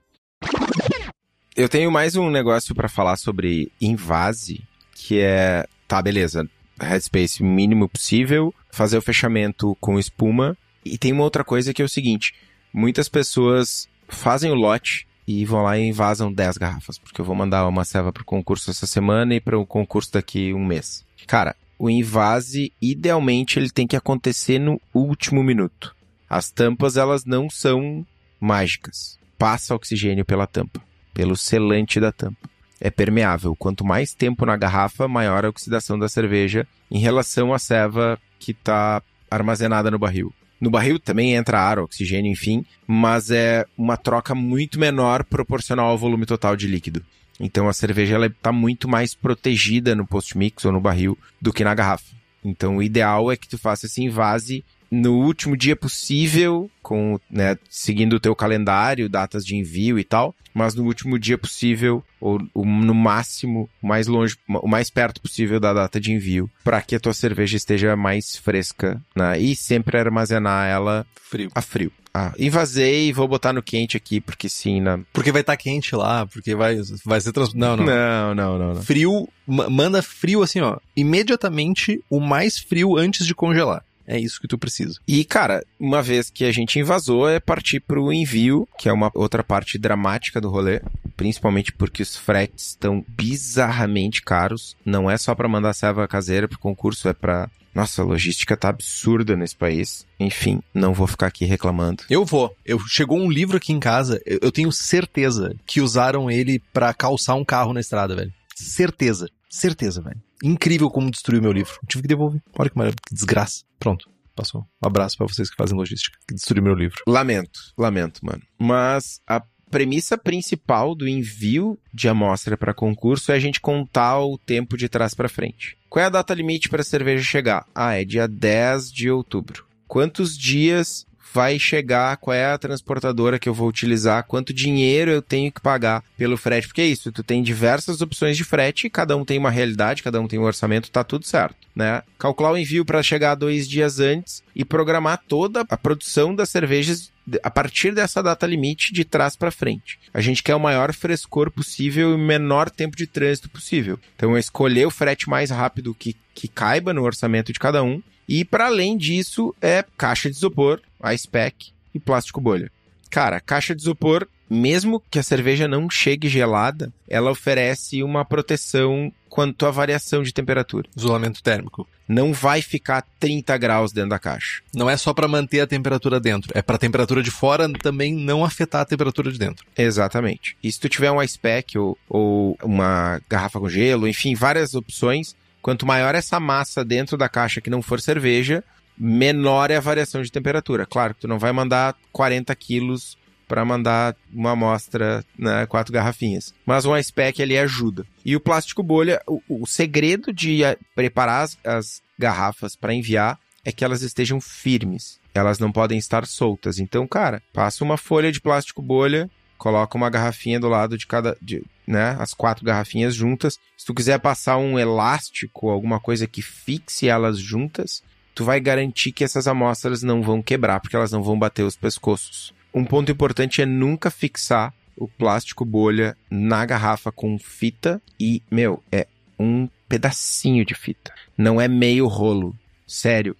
[1.56, 4.62] Eu tenho mais um negócio para falar sobre invase,
[4.94, 6.48] que é, tá, beleza,
[6.80, 10.56] headspace mínimo possível, fazer o fechamento com espuma.
[10.84, 12.34] E tem uma outra coisa que é o seguinte,
[12.72, 17.34] muitas pessoas fazem o lote e vão lá e invasam 10 garrafas, porque eu vou
[17.34, 21.04] mandar uma ceva pro concurso essa semana e para o concurso daqui um mês.
[21.26, 25.94] Cara, o invase, idealmente, ele tem que acontecer no último minuto.
[26.28, 28.06] As tampas, elas não são
[28.40, 29.18] mágicas.
[29.38, 30.80] Passa oxigênio pela tampa,
[31.12, 32.48] pelo selante da tampa.
[32.80, 33.56] É permeável.
[33.56, 38.52] Quanto mais tempo na garrafa, maior a oxidação da cerveja em relação à ceva que
[38.52, 40.32] está armazenada no barril.
[40.60, 45.98] No barril também entra ar, oxigênio, enfim, mas é uma troca muito menor proporcional ao
[45.98, 47.04] volume total de líquido.
[47.38, 51.64] Então a cerveja ela está muito mais protegida no post-mix ou no barril do que
[51.64, 52.14] na garrafa.
[52.44, 57.56] Então o ideal é que tu faça esse invase no último dia possível, com, né,
[57.68, 62.40] seguindo o teu calendário, datas de envio e tal, mas no último dia possível, ou,
[62.54, 66.80] ou no máximo, o mais longe, o mais perto possível da data de envio, para
[66.80, 69.38] que a tua cerveja esteja mais fresca, né?
[69.38, 71.50] E sempre armazenar ela Frio.
[71.54, 71.90] a frio.
[72.16, 75.00] Ah, invasei e vou botar no quente aqui, porque sim, na...
[75.12, 77.52] Porque vai estar quente lá, porque vai, vai ser trans...
[77.52, 77.84] Não, não.
[77.84, 78.82] Não, não, não, não.
[78.82, 80.78] Frio, ma- manda frio assim, ó.
[80.94, 83.82] Imediatamente o mais frio antes de congelar.
[84.06, 84.98] É isso que tu precisa.
[85.06, 89.10] E, cara, uma vez que a gente invasou, é partir pro envio, que é uma
[89.14, 90.80] outra parte dramática do rolê.
[91.16, 94.76] Principalmente porque os fretes estão bizarramente caros.
[94.84, 97.48] Não é só pra mandar serva caseira pro concurso, é pra.
[97.74, 100.06] Nossa, a logística tá absurda nesse país.
[100.20, 102.04] Enfim, não vou ficar aqui reclamando.
[102.08, 102.54] Eu vou.
[102.64, 106.94] Eu chegou um livro aqui em casa, eu, eu tenho certeza que usaram ele pra
[106.94, 108.32] calçar um carro na estrada, velho.
[108.54, 109.28] Certeza.
[109.54, 110.20] Certeza, velho.
[110.42, 111.78] Incrível como destruiu meu livro.
[111.86, 112.42] Tive que devolver.
[112.58, 113.62] Olha que maravilha, que desgraça.
[113.78, 114.10] Pronto.
[114.34, 114.62] Passou.
[114.82, 117.04] Um abraço pra vocês que fazem logística, que destruiu meu livro.
[117.06, 118.42] Lamento, lamento, mano.
[118.58, 119.40] Mas a
[119.70, 124.88] premissa principal do envio de amostra para concurso é a gente contar o tempo de
[124.88, 125.78] trás para frente.
[125.88, 127.64] Qual é a data limite para a cerveja chegar?
[127.72, 129.64] Ah, é dia 10 de outubro.
[129.86, 132.16] Quantos dias vai chegar?
[132.18, 134.24] Qual é a transportadora que eu vou utilizar?
[134.24, 136.68] Quanto dinheiro eu tenho que pagar pelo frete?
[136.68, 140.20] Porque é isso, tu tem diversas opções de frete, cada um tem uma realidade, cada
[140.20, 142.02] um tem um orçamento, tá tudo certo, né?
[142.16, 147.12] Calcular o envio para chegar dois dias antes e programar toda a produção das cervejas
[147.42, 149.98] a partir dessa data limite de trás para frente.
[150.12, 153.98] A gente quer o maior frescor possível e o menor tempo de trânsito possível.
[154.14, 158.02] Então escolher o frete mais rápido que, que caiba no orçamento de cada um.
[158.28, 160.80] E para além disso é caixa de isopor,
[161.12, 162.70] ice pack e plástico bolha.
[163.10, 169.12] Cara, caixa de isopor, mesmo que a cerveja não chegue gelada, ela oferece uma proteção
[169.28, 170.88] quanto à variação de temperatura.
[170.96, 171.88] Isolamento térmico.
[172.06, 174.62] Não vai ficar 30 graus dentro da caixa.
[174.74, 178.44] Não é só pra manter a temperatura dentro, é pra temperatura de fora também não
[178.44, 179.66] afetar a temperatura de dentro.
[179.76, 180.56] Exatamente.
[180.62, 184.74] E se tu tiver um ice pack ou, ou uma garrafa com gelo, enfim, várias
[184.74, 185.34] opções,
[185.64, 188.62] quanto maior essa massa dentro da caixa que não for cerveja,
[188.98, 190.84] menor é a variação de temperatura.
[190.84, 193.16] Claro que tu não vai mandar 40 quilos
[193.48, 196.52] para mandar uma amostra, né, quatro garrafinhas.
[196.66, 198.04] Mas um ice pack ali ajuda.
[198.22, 200.60] E o plástico bolha, o, o segredo de
[200.94, 205.18] preparar as, as garrafas para enviar é que elas estejam firmes.
[205.32, 206.78] Elas não podem estar soltas.
[206.78, 211.36] Então, cara, passa uma folha de plástico bolha, coloca uma garrafinha do lado de cada,
[211.40, 213.58] de, né, as quatro garrafinhas juntas.
[213.76, 218.02] Se tu quiser passar um elástico, alguma coisa que fixe elas juntas,
[218.34, 221.76] tu vai garantir que essas amostras não vão quebrar, porque elas não vão bater os
[221.76, 222.52] pescoços.
[222.74, 228.82] Um ponto importante é nunca fixar o plástico bolha na garrafa com fita e, meu,
[228.90, 229.06] é
[229.38, 231.12] um pedacinho de fita.
[231.36, 232.54] Não é meio rolo.
[232.86, 233.36] Sério.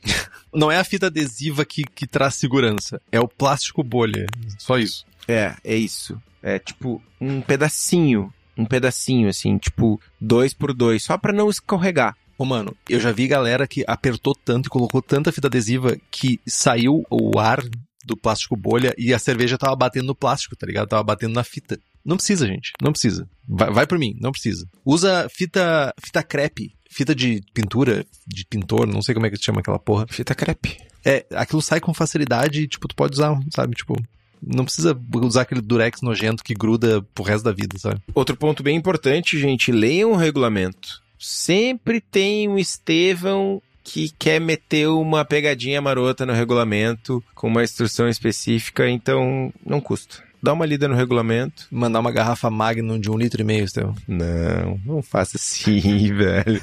[0.53, 4.26] Não é a fita adesiva que, que traz segurança, é o plástico bolha.
[4.59, 5.05] Só isso.
[5.28, 6.20] É, é isso.
[6.42, 8.32] É tipo um pedacinho.
[8.57, 12.16] Um pedacinho, assim, tipo dois por dois, só pra não escorregar.
[12.38, 16.40] Ô, mano, eu já vi galera que apertou tanto e colocou tanta fita adesiva que
[16.47, 17.61] saiu o ar
[18.05, 20.88] do plástico bolha e a cerveja tava batendo no plástico, tá ligado?
[20.88, 21.78] Tava batendo na fita.
[22.05, 22.72] Não precisa, gente.
[22.82, 23.28] Não precisa.
[23.49, 24.68] Vai, vai por mim, não precisa.
[24.84, 29.42] Usa fita, fita crepe, fita de pintura, de pintor, não sei como é que se
[29.42, 30.07] chama aquela porra.
[30.09, 30.78] Fita crepe.
[31.05, 33.74] É, aquilo sai com facilidade e, tipo, tu pode usar, sabe?
[33.74, 34.01] Tipo,
[34.40, 38.01] não precisa usar aquele durex nojento que gruda pro resto da vida, sabe?
[38.14, 41.03] Outro ponto bem importante, gente, leiam o regulamento.
[41.18, 48.09] Sempre tem um Estevão que quer meter uma pegadinha marota no regulamento com uma instrução
[48.09, 50.22] específica, então não custa.
[50.45, 51.66] Dá uma lida no regulamento.
[51.70, 53.97] Mandar uma garrafa Magnum de um litro e meio, Estevão.
[54.07, 55.80] Não, não faça assim,
[56.12, 56.62] velho.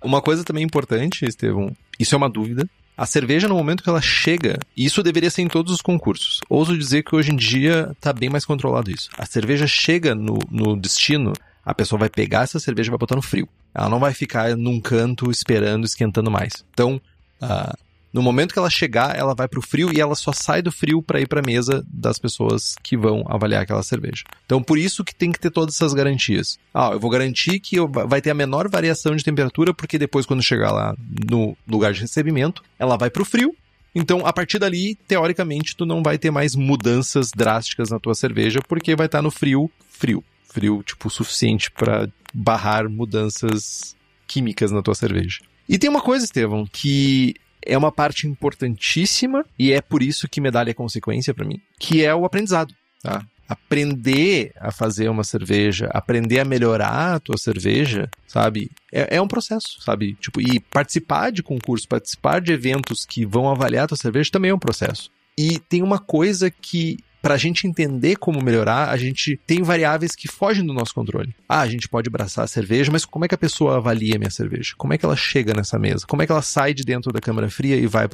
[0.00, 2.70] Uma coisa também importante, Estevão, isso é uma dúvida.
[2.96, 6.38] A cerveja, no momento que ela chega, e isso deveria ser em todos os concursos.
[6.48, 9.10] Ouso dizer que hoje em dia tá bem mais controlado isso.
[9.18, 11.32] A cerveja chega no, no destino,
[11.64, 13.48] a pessoa vai pegar essa cerveja e vai botar no frio.
[13.74, 16.64] Ela não vai ficar num canto esperando, esquentando mais.
[16.72, 17.00] Então,
[17.42, 17.74] ah,
[18.12, 21.02] no momento que ela chegar, ela vai pro frio e ela só sai do frio
[21.02, 24.24] para ir pra mesa das pessoas que vão avaliar aquela cerveja.
[24.46, 26.58] Então, por isso que tem que ter todas essas garantias.
[26.74, 30.26] Ah, eu vou garantir que eu- vai ter a menor variação de temperatura, porque depois,
[30.26, 30.94] quando chegar lá
[31.30, 33.54] no lugar de recebimento, ela vai pro frio.
[33.94, 38.60] Então, a partir dali, teoricamente, tu não vai ter mais mudanças drásticas na tua cerveja,
[38.68, 40.22] porque vai estar no frio, frio.
[40.48, 43.96] Frio, tipo, suficiente para barrar mudanças
[44.26, 45.40] químicas na tua cerveja.
[45.68, 47.34] E tem uma coisa, Estevão, que
[47.64, 52.04] é uma parte importantíssima e é por isso que medalha é consequência pra mim, que
[52.04, 52.74] é o aprendizado.
[53.02, 53.24] Tá?
[53.50, 58.70] aprender a fazer uma cerveja, aprender a melhorar a tua cerveja, sabe?
[58.92, 60.14] É, é um processo, sabe?
[60.20, 64.52] Tipo, e participar de concursos, participar de eventos que vão avaliar a tua cerveja também
[64.52, 65.10] é um processo.
[65.36, 70.14] E tem uma coisa que para a gente entender como melhorar, a gente tem variáveis
[70.14, 71.34] que fogem do nosso controle.
[71.48, 74.18] Ah, a gente pode abraçar a cerveja, mas como é que a pessoa avalia a
[74.18, 74.74] minha cerveja?
[74.76, 76.06] Como é que ela chega nessa mesa?
[76.06, 78.08] Como é que ela sai de dentro da câmara fria e vai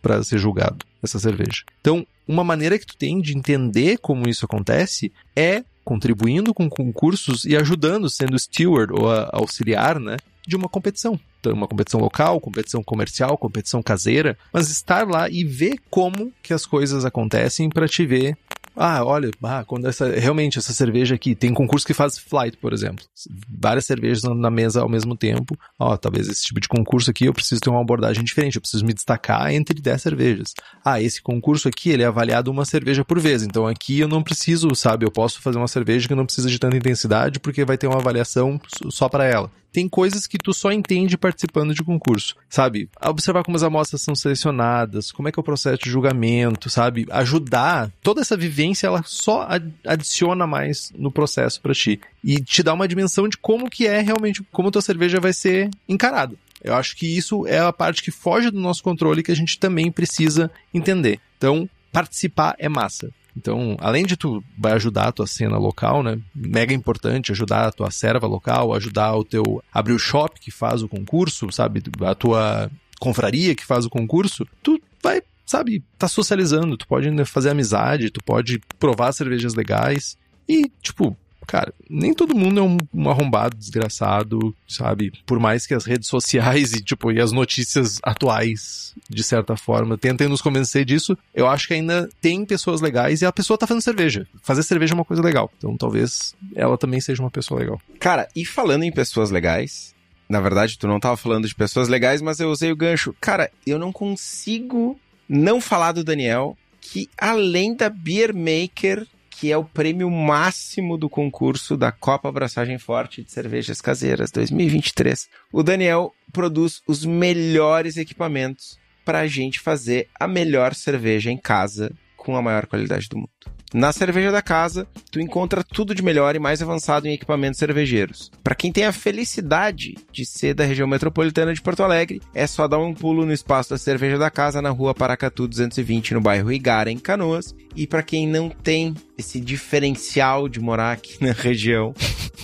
[0.00, 1.64] para ser julgado essa cerveja?
[1.80, 7.44] Então, uma maneira que tu tem de entender como isso acontece é contribuindo com concursos
[7.44, 11.18] e ajudando, sendo steward ou auxiliar, né, de uma competição.
[11.52, 16.66] Uma competição local, competição comercial, competição caseira, mas estar lá e ver como que as
[16.66, 18.36] coisas acontecem para te ver
[18.78, 22.74] ah, olha, ah, quando essa realmente essa cerveja aqui tem concurso que faz flight, por
[22.74, 23.02] exemplo,
[23.48, 25.58] várias cervejas na mesa ao mesmo tempo.
[25.78, 28.84] Ó, talvez esse tipo de concurso aqui eu preciso ter uma abordagem diferente, eu preciso
[28.84, 30.52] me destacar entre 10 cervejas.
[30.84, 34.22] Ah, esse concurso aqui ele é avaliado uma cerveja por vez, então aqui eu não
[34.22, 37.78] preciso, sabe, eu posso fazer uma cerveja que não precisa de tanta intensidade porque vai
[37.78, 42.34] ter uma avaliação só para ela tem coisas que tu só entende participando de concurso,
[42.48, 42.88] sabe?
[42.98, 47.06] Observar como as amostras são selecionadas, como é que é o processo de julgamento, sabe?
[47.10, 47.92] Ajudar.
[48.02, 49.46] Toda essa vivência, ela só
[49.84, 52.00] adiciona mais no processo para ti.
[52.24, 55.68] E te dá uma dimensão de como que é realmente, como tua cerveja vai ser
[55.86, 56.34] encarada.
[56.64, 59.58] Eu acho que isso é a parte que foge do nosso controle que a gente
[59.58, 61.20] também precisa entender.
[61.36, 63.10] Então, participar é massa.
[63.36, 66.18] Então, além de tu vai ajudar a tua cena local, né?
[66.34, 70.82] Mega importante ajudar a tua serva local, ajudar o teu abrir o shop que faz
[70.82, 71.82] o concurso, sabe?
[72.00, 77.50] A tua confraria que faz o concurso, tu vai, sabe, tá socializando, tu pode fazer
[77.50, 80.16] amizade, tu pode provar cervejas legais
[80.48, 81.16] e, tipo,
[81.46, 85.12] cara, nem todo mundo é um, um, arrombado desgraçado, sabe?
[85.24, 89.96] Por mais que as redes sociais e, tipo, e as notícias atuais, de certa forma,
[89.96, 93.66] tentem nos convencer disso, eu acho que ainda tem pessoas legais e a pessoa tá
[93.66, 94.26] fazendo cerveja.
[94.42, 95.50] Fazer cerveja é uma coisa legal.
[95.58, 97.80] Então talvez ela também seja uma pessoa legal.
[98.00, 99.94] Cara, e falando em pessoas legais,
[100.28, 103.14] na verdade, tu não tava falando de pessoas legais, mas eu usei o gancho.
[103.20, 109.06] Cara, eu não consigo não falar do Daniel, que além da Beer Maker
[109.38, 115.28] que é o prêmio máximo do concurso da Copa Abraçagem Forte de Cervejas Caseiras 2023.
[115.52, 121.92] O Daniel produz os melhores equipamentos para a gente fazer a melhor cerveja em casa
[122.16, 123.55] com a maior qualidade do mundo.
[123.74, 128.30] Na cerveja da casa, tu encontra tudo de melhor e mais avançado em equipamentos cervejeiros.
[128.42, 132.68] Para quem tem a felicidade de ser da região metropolitana de Porto Alegre, é só
[132.68, 136.52] dar um pulo no espaço da cerveja da casa na rua Paracatu 220 no bairro
[136.52, 137.54] Igara, em Canoas.
[137.74, 141.92] E para quem não tem esse diferencial de morar aqui na região,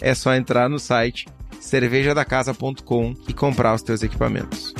[0.00, 1.26] é só entrar no site
[1.60, 4.74] cervejadacasa.com e comprar os teus equipamentos.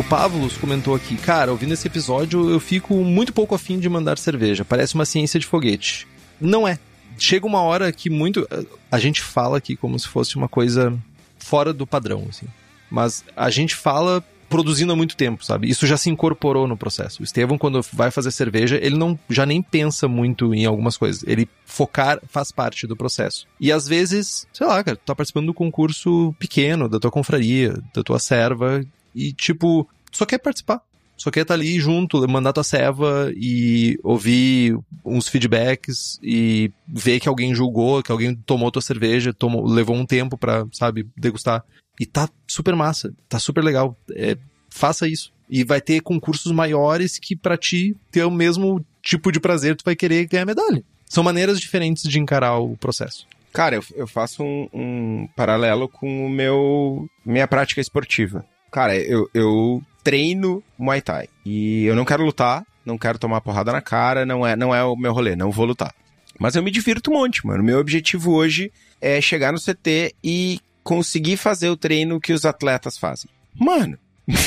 [0.00, 4.16] O Pavlos comentou aqui, cara, ouvindo esse episódio, eu fico muito pouco afim de mandar
[4.16, 4.64] cerveja.
[4.64, 6.08] Parece uma ciência de foguete.
[6.40, 6.78] Não é.
[7.18, 8.48] Chega uma hora que muito.
[8.90, 10.98] A gente fala aqui como se fosse uma coisa
[11.38, 12.46] fora do padrão, assim.
[12.90, 15.68] Mas a gente fala produzindo há muito tempo, sabe?
[15.68, 17.20] Isso já se incorporou no processo.
[17.20, 21.22] O Estevão, quando vai fazer cerveja, ele não já nem pensa muito em algumas coisas.
[21.26, 23.46] Ele focar faz parte do processo.
[23.60, 27.78] E às vezes, sei lá, cara, tu tá participando do concurso pequeno, da tua confraria,
[27.94, 28.82] da tua serva,
[29.14, 30.82] e, tipo, só quer participar.
[31.16, 37.20] Só quer estar tá ali junto, mandar tua serva e ouvir uns feedbacks e ver
[37.20, 41.62] que alguém julgou, que alguém tomou tua cerveja, tomou, levou um tempo pra, sabe, degustar.
[42.00, 43.94] E tá super massa, tá super legal.
[44.12, 44.34] É,
[44.70, 45.30] faça isso.
[45.50, 49.84] E vai ter concursos maiores que para ti ter o mesmo tipo de prazer, tu
[49.84, 50.82] vai querer ganhar medalha.
[51.04, 53.26] São maneiras diferentes de encarar o processo.
[53.52, 58.42] Cara, eu, eu faço um, um paralelo com o meu minha prática esportiva.
[58.70, 61.28] Cara, eu, eu treino Muay Thai.
[61.44, 64.82] E eu não quero lutar, não quero tomar porrada na cara, não é, não é
[64.84, 65.94] o meu rolê, não vou lutar.
[66.38, 67.62] Mas eu me divirto um monte, mano.
[67.62, 72.96] Meu objetivo hoje é chegar no CT e conseguir fazer o treino que os atletas
[72.96, 73.30] fazem.
[73.54, 73.98] Mano,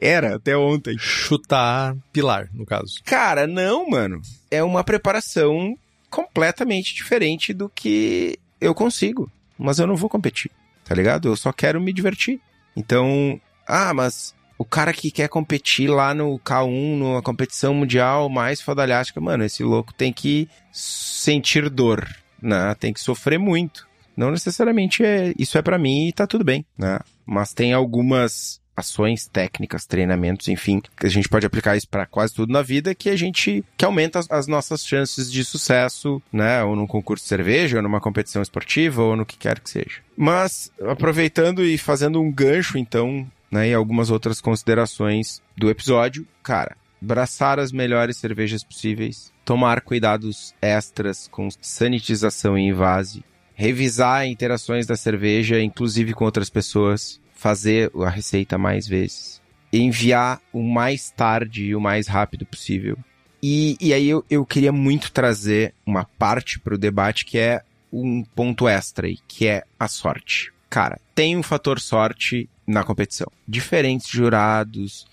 [0.00, 0.96] era até ontem.
[0.98, 3.00] Chutar pilar, no caso.
[3.04, 4.20] Cara, não, mano.
[4.50, 5.76] É uma preparação
[6.10, 9.30] completamente diferente do que eu consigo.
[9.58, 10.50] Mas eu não vou competir,
[10.84, 11.28] tá ligado?
[11.28, 12.40] Eu só quero me divertir.
[12.76, 18.60] Então, ah, mas o cara que quer competir lá no K1, numa competição mundial mais
[18.60, 22.08] fodalhástica, mano, esse louco tem que sentir dor,
[22.42, 22.74] né?
[22.80, 23.86] Tem que sofrer muito.
[24.16, 26.98] Não necessariamente é, isso é para mim e tá tudo bem, né?
[27.24, 32.34] Mas tem algumas ações técnicas, treinamentos, enfim, que a gente pode aplicar isso para quase
[32.34, 36.62] tudo na vida, que a gente que aumenta as, as, nossas chances de sucesso, né,
[36.62, 40.00] ou num concurso de cerveja, ou numa competição esportiva, ou no que quer que seja.
[40.16, 46.76] Mas aproveitando e fazendo um gancho então, né, e algumas outras considerações do episódio, cara,
[47.00, 53.24] braçar as melhores cervejas possíveis, tomar cuidados extras com sanitização e invase,
[53.54, 59.40] revisar interações da cerveja, inclusive com outras pessoas, fazer a receita mais vezes,
[59.72, 62.98] enviar o mais tarde e o mais rápido possível.
[63.42, 67.62] E, e aí eu, eu queria muito trazer uma parte para o debate que é
[67.92, 70.52] um ponto extra aí, que é a sorte.
[70.68, 73.26] Cara, tem um fator sorte na competição.
[73.48, 75.06] Diferentes jurados,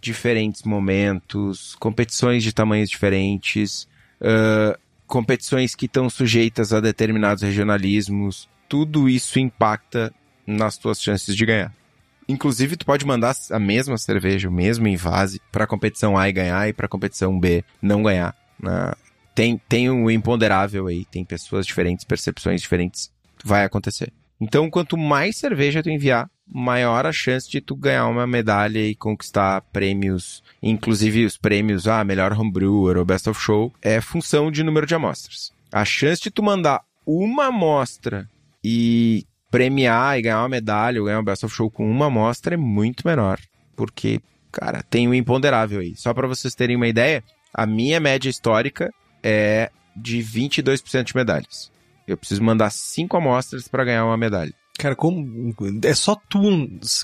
[0.00, 3.88] diferentes momentos, competições de tamanhos diferentes,
[4.20, 8.48] uh, competições que estão sujeitas a determinados regionalismos.
[8.68, 10.14] Tudo isso impacta
[10.46, 11.74] nas tuas chances de ganhar.
[12.28, 16.32] Inclusive, tu pode mandar a mesma cerveja, o mesmo invase, para a competição A e
[16.32, 18.36] ganhar, e para a competição B não ganhar.
[18.62, 18.92] Né?
[19.34, 23.10] Tem, tem um imponderável aí, tem pessoas diferentes, percepções diferentes,
[23.44, 24.12] vai acontecer.
[24.40, 28.94] Então, quanto mais cerveja tu enviar, maior a chance de tu ganhar uma medalha e
[28.94, 34.62] conquistar prêmios, inclusive os prêmios, ah, melhor homebrewer ou best of show, é função de
[34.62, 35.52] número de amostras.
[35.70, 38.28] A chance de tu mandar uma amostra
[38.62, 42.54] e premiar e ganhar uma medalha ou ganhar um Best of Show com uma amostra
[42.54, 43.38] é muito menor.
[43.74, 44.20] Porque,
[44.52, 45.94] cara, tem um imponderável aí.
[45.96, 51.70] Só para vocês terem uma ideia, a minha média histórica é de 22% de medalhas.
[52.10, 54.52] Eu preciso mandar cinco amostras para ganhar uma medalha.
[54.78, 55.54] Cara, como.
[55.84, 56.40] É só tu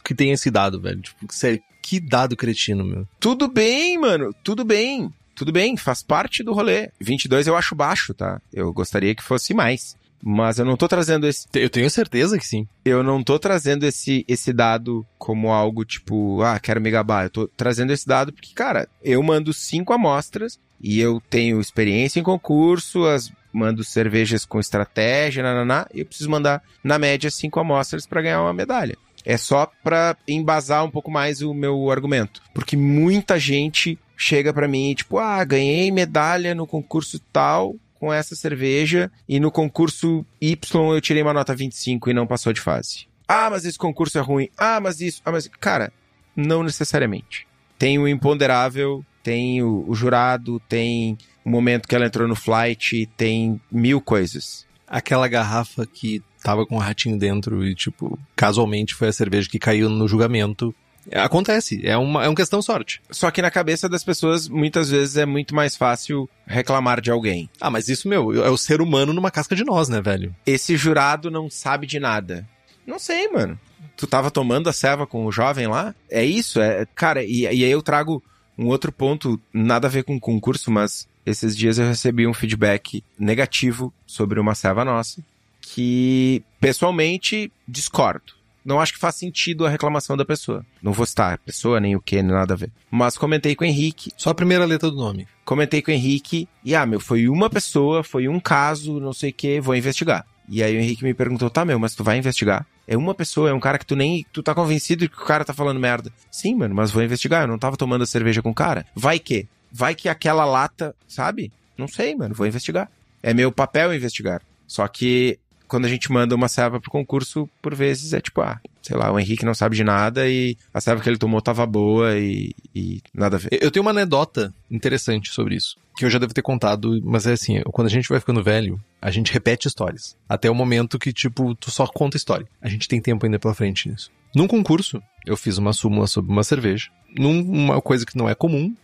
[0.04, 1.00] que tem esse dado, velho.
[1.00, 3.06] Tipo, sério, que dado cretino, meu.
[3.20, 4.34] Tudo bem, mano.
[4.42, 5.12] Tudo bem.
[5.34, 6.90] Tudo bem, faz parte do rolê.
[6.98, 8.40] 22 eu acho baixo, tá?
[8.52, 9.94] Eu gostaria que fosse mais.
[10.22, 11.46] Mas eu não tô trazendo esse.
[11.54, 12.66] Eu tenho certeza que sim.
[12.84, 17.26] Eu não tô trazendo esse, esse dado como algo tipo, ah, quero me gabar.
[17.26, 22.18] Eu tô trazendo esse dado porque, cara, eu mando cinco amostras e eu tenho experiência
[22.18, 27.58] em concurso, as mando cervejas com estratégia, nananá, e eu preciso mandar, na média, cinco
[27.58, 28.96] amostras para ganhar uma medalha.
[29.24, 32.40] É só para embasar um pouco mais o meu argumento.
[32.54, 38.36] Porque muita gente chega para mim, tipo, ah, ganhei medalha no concurso tal, com essa
[38.36, 43.08] cerveja e no concurso Y eu tirei uma nota 25 e não passou de fase.
[43.26, 44.48] Ah, mas esse concurso é ruim.
[44.56, 45.20] Ah, mas isso.
[45.24, 45.48] Ah, mas.
[45.60, 45.92] Cara,
[46.36, 47.46] não necessariamente.
[47.78, 53.08] Tem o imponderável, tem o, o jurado, tem o momento que ela entrou no flight,
[53.16, 54.66] tem mil coisas.
[54.84, 59.58] Aquela garrafa que tava com um ratinho dentro e, tipo, casualmente foi a cerveja que
[59.58, 60.74] caiu no julgamento
[61.12, 63.00] Acontece, é uma, é uma questão sorte.
[63.12, 67.48] Só que na cabeça das pessoas, muitas vezes é muito mais fácil reclamar de alguém.
[67.60, 70.34] Ah, mas isso, meu, é o ser humano numa casca de nós, né, velho?
[70.44, 72.44] Esse jurado não sabe de nada.
[72.84, 73.56] Não sei, mano.
[73.96, 75.94] Tu tava tomando a ceva com o jovem lá?
[76.10, 76.84] É isso, é.
[76.92, 78.20] Cara, e, e aí eu trago
[78.58, 83.02] um outro ponto, nada a ver com concurso, mas esses dias eu recebi um feedback
[83.18, 85.22] negativo sobre uma ceva nossa,
[85.60, 88.36] que pessoalmente discordo
[88.66, 90.66] não acho que faz sentido a reclamação da pessoa.
[90.82, 92.72] Não vou citar a pessoa, nem o que, nem nada a ver.
[92.90, 94.10] Mas comentei com o Henrique.
[94.16, 95.28] Só a primeira letra do nome.
[95.44, 96.48] Comentei com o Henrique.
[96.64, 100.26] E, ah, meu, foi uma pessoa, foi um caso, não sei o que, vou investigar.
[100.48, 102.66] E aí o Henrique me perguntou, tá, meu, mas tu vai investigar?
[102.86, 104.24] É uma pessoa, é um cara que tu nem.
[104.32, 106.12] Tu tá convencido que o cara tá falando merda.
[106.30, 107.42] Sim, mano, mas vou investigar.
[107.42, 108.86] Eu não tava tomando cerveja com o cara.
[108.94, 109.46] Vai que?
[109.72, 111.52] Vai que aquela lata, sabe?
[111.76, 112.88] Não sei, mano, vou investigar.
[113.22, 114.40] É meu papel investigar.
[114.66, 118.60] Só que quando a gente manda uma serva pro concurso, por vezes é tipo, ah,
[118.82, 121.66] sei lá, o Henrique não sabe de nada e a serva que ele tomou tava
[121.66, 123.58] boa e, e nada a ver.
[123.60, 127.32] Eu tenho uma anedota interessante sobre isso, que eu já devo ter contado, mas é
[127.32, 130.16] assim, quando a gente vai ficando velho, a gente repete histórias.
[130.28, 132.46] Até o momento que, tipo, tu só conta história.
[132.60, 134.10] A gente tem tempo ainda pela frente nisso.
[134.34, 138.74] Num concurso, eu fiz uma súmula sobre uma cerveja, numa coisa que não é comum,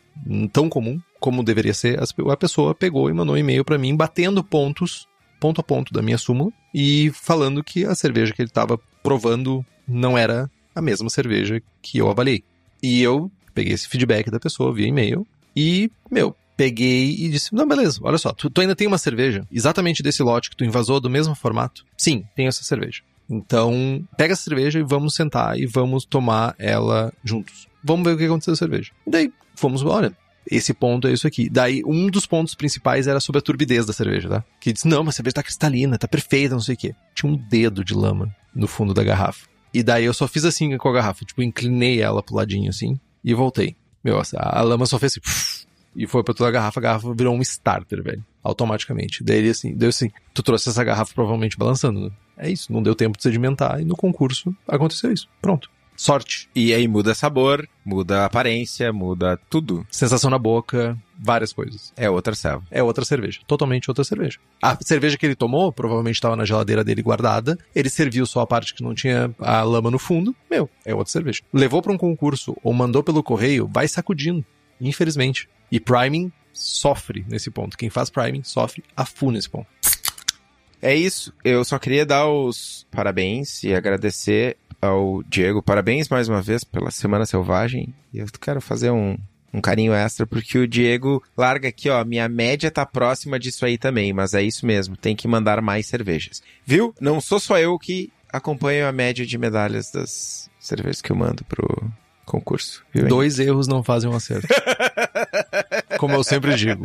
[0.53, 4.43] tão comum como deveria ser, a pessoa pegou e mandou um e-mail para mim batendo
[4.43, 5.07] pontos
[5.39, 9.65] ponto a ponto da minha súmula e falando que a cerveja que ele estava provando
[9.87, 12.45] não era a mesma cerveja que eu avaliei.
[12.83, 17.67] E eu peguei esse feedback da pessoa via e-mail e, meu, peguei e disse: Não,
[17.67, 21.01] beleza, olha só, tu, tu, ainda tem uma cerveja exatamente desse lote que tu invasou
[21.01, 21.85] do mesmo formato?
[21.97, 23.03] Sim, tem essa cerveja.
[23.29, 27.67] Então, pega essa cerveja e vamos sentar e vamos tomar ela juntos.
[27.83, 28.91] Vamos ver o que aconteceu com a cerveja.
[29.07, 30.15] E daí, fomos, olha,
[30.51, 31.49] esse ponto é isso aqui.
[31.49, 34.45] Daí, um dos pontos principais era sobre a turbidez da cerveja, tá?
[34.61, 36.95] Que disse, não, mas a cerveja tá cristalina, tá perfeita, não sei o quê.
[37.15, 39.47] Tinha um dedo de lama no fundo da garrafa.
[39.73, 42.99] E daí eu só fiz assim com a garrafa, tipo, inclinei ela pro ladinho assim
[43.25, 43.77] e voltei.
[44.05, 45.62] Meu, a, a lama só fez assim,
[45.95, 48.25] e foi pra toda a garrafa, a garrafa virou um starter, velho.
[48.43, 49.23] Automaticamente.
[49.23, 52.11] Daí ele assim, deu assim, tu trouxe essa garrafa provavelmente balançando, né?
[52.37, 55.29] É isso, não deu tempo de sedimentar e no concurso aconteceu isso.
[55.41, 55.71] Pronto.
[55.97, 56.49] sorte.
[56.55, 59.87] E aí muda sabor, muda aparência, muda tudo.
[59.91, 61.93] Sensação na boca, várias coisas.
[61.97, 62.65] É outra selva.
[62.71, 63.41] É outra cerveja.
[63.47, 64.39] Totalmente outra cerveja.
[64.61, 67.57] A cerveja que ele tomou, provavelmente estava na geladeira dele guardada.
[67.75, 70.35] Ele serviu só a parte que não tinha a lama no fundo.
[70.51, 71.43] Meu, é outra cerveja.
[71.53, 74.45] Levou para um concurso ou mandou pelo correio, vai sacudindo.
[74.81, 75.49] Infelizmente.
[75.73, 77.79] E priming sofre nesse ponto.
[77.79, 79.67] Quem faz priming sofre a full nesse ponto.
[80.83, 81.33] É isso.
[81.43, 85.63] Eu só queria dar os parabéns e agradecer ao Diego.
[85.63, 87.95] Parabéns mais uma vez pela Semana Selvagem.
[88.13, 89.17] E eu quero fazer um,
[89.55, 92.05] um carinho extra, porque o Diego larga aqui, ó.
[92.05, 94.95] Minha média tá próxima disso aí também, mas é isso mesmo.
[94.95, 96.43] Tem que mandar mais cervejas.
[96.67, 96.95] Viu?
[97.01, 101.45] Não sou só eu que acompanho a média de medalhas das cervejas que eu mando
[101.45, 101.91] pro
[102.25, 102.83] concurso.
[102.93, 103.07] Viu?
[103.07, 104.49] Dois erros não fazem um acerto.
[106.03, 106.85] como eu sempre digo.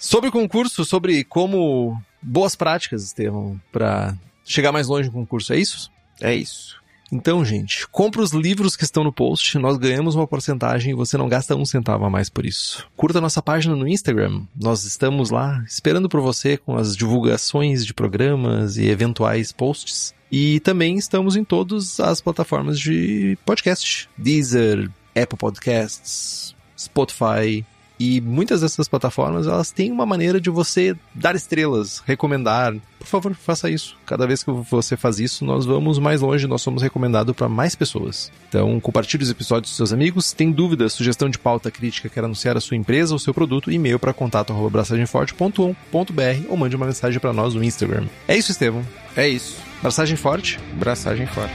[0.00, 5.58] Sobre o concurso, sobre como boas práticas, Estevão, para chegar mais longe no concurso, é
[5.58, 5.92] isso?
[6.20, 6.76] É isso.
[7.12, 11.16] Então, gente, compra os livros que estão no post, nós ganhamos uma porcentagem e você
[11.16, 12.84] não gasta um centavo a mais por isso.
[12.96, 17.94] Curta nossa página no Instagram, nós estamos lá esperando por você com as divulgações de
[17.94, 20.12] programas e eventuais posts.
[20.32, 27.64] E também estamos em todas as plataformas de podcast: Deezer, Apple Podcasts, Spotify,
[27.98, 32.74] e muitas dessas plataformas, elas têm uma maneira de você dar estrelas, recomendar.
[32.98, 33.96] Por favor, faça isso.
[34.04, 37.74] Cada vez que você faz isso, nós vamos mais longe, nós somos recomendados para mais
[37.74, 38.30] pessoas.
[38.48, 40.32] Então, compartilhe os episódios com seus amigos.
[40.32, 43.98] Tem dúvidas, sugestão de pauta crítica, quer anunciar a sua empresa ou seu produto, e-mail
[43.98, 48.06] para contato@braçagemforte.com.br ou mande uma mensagem para nós no Instagram.
[48.26, 48.84] É isso, Estevão.
[49.16, 49.56] É isso.
[49.80, 50.58] Braçagem forte.
[50.74, 51.54] Braçagem forte.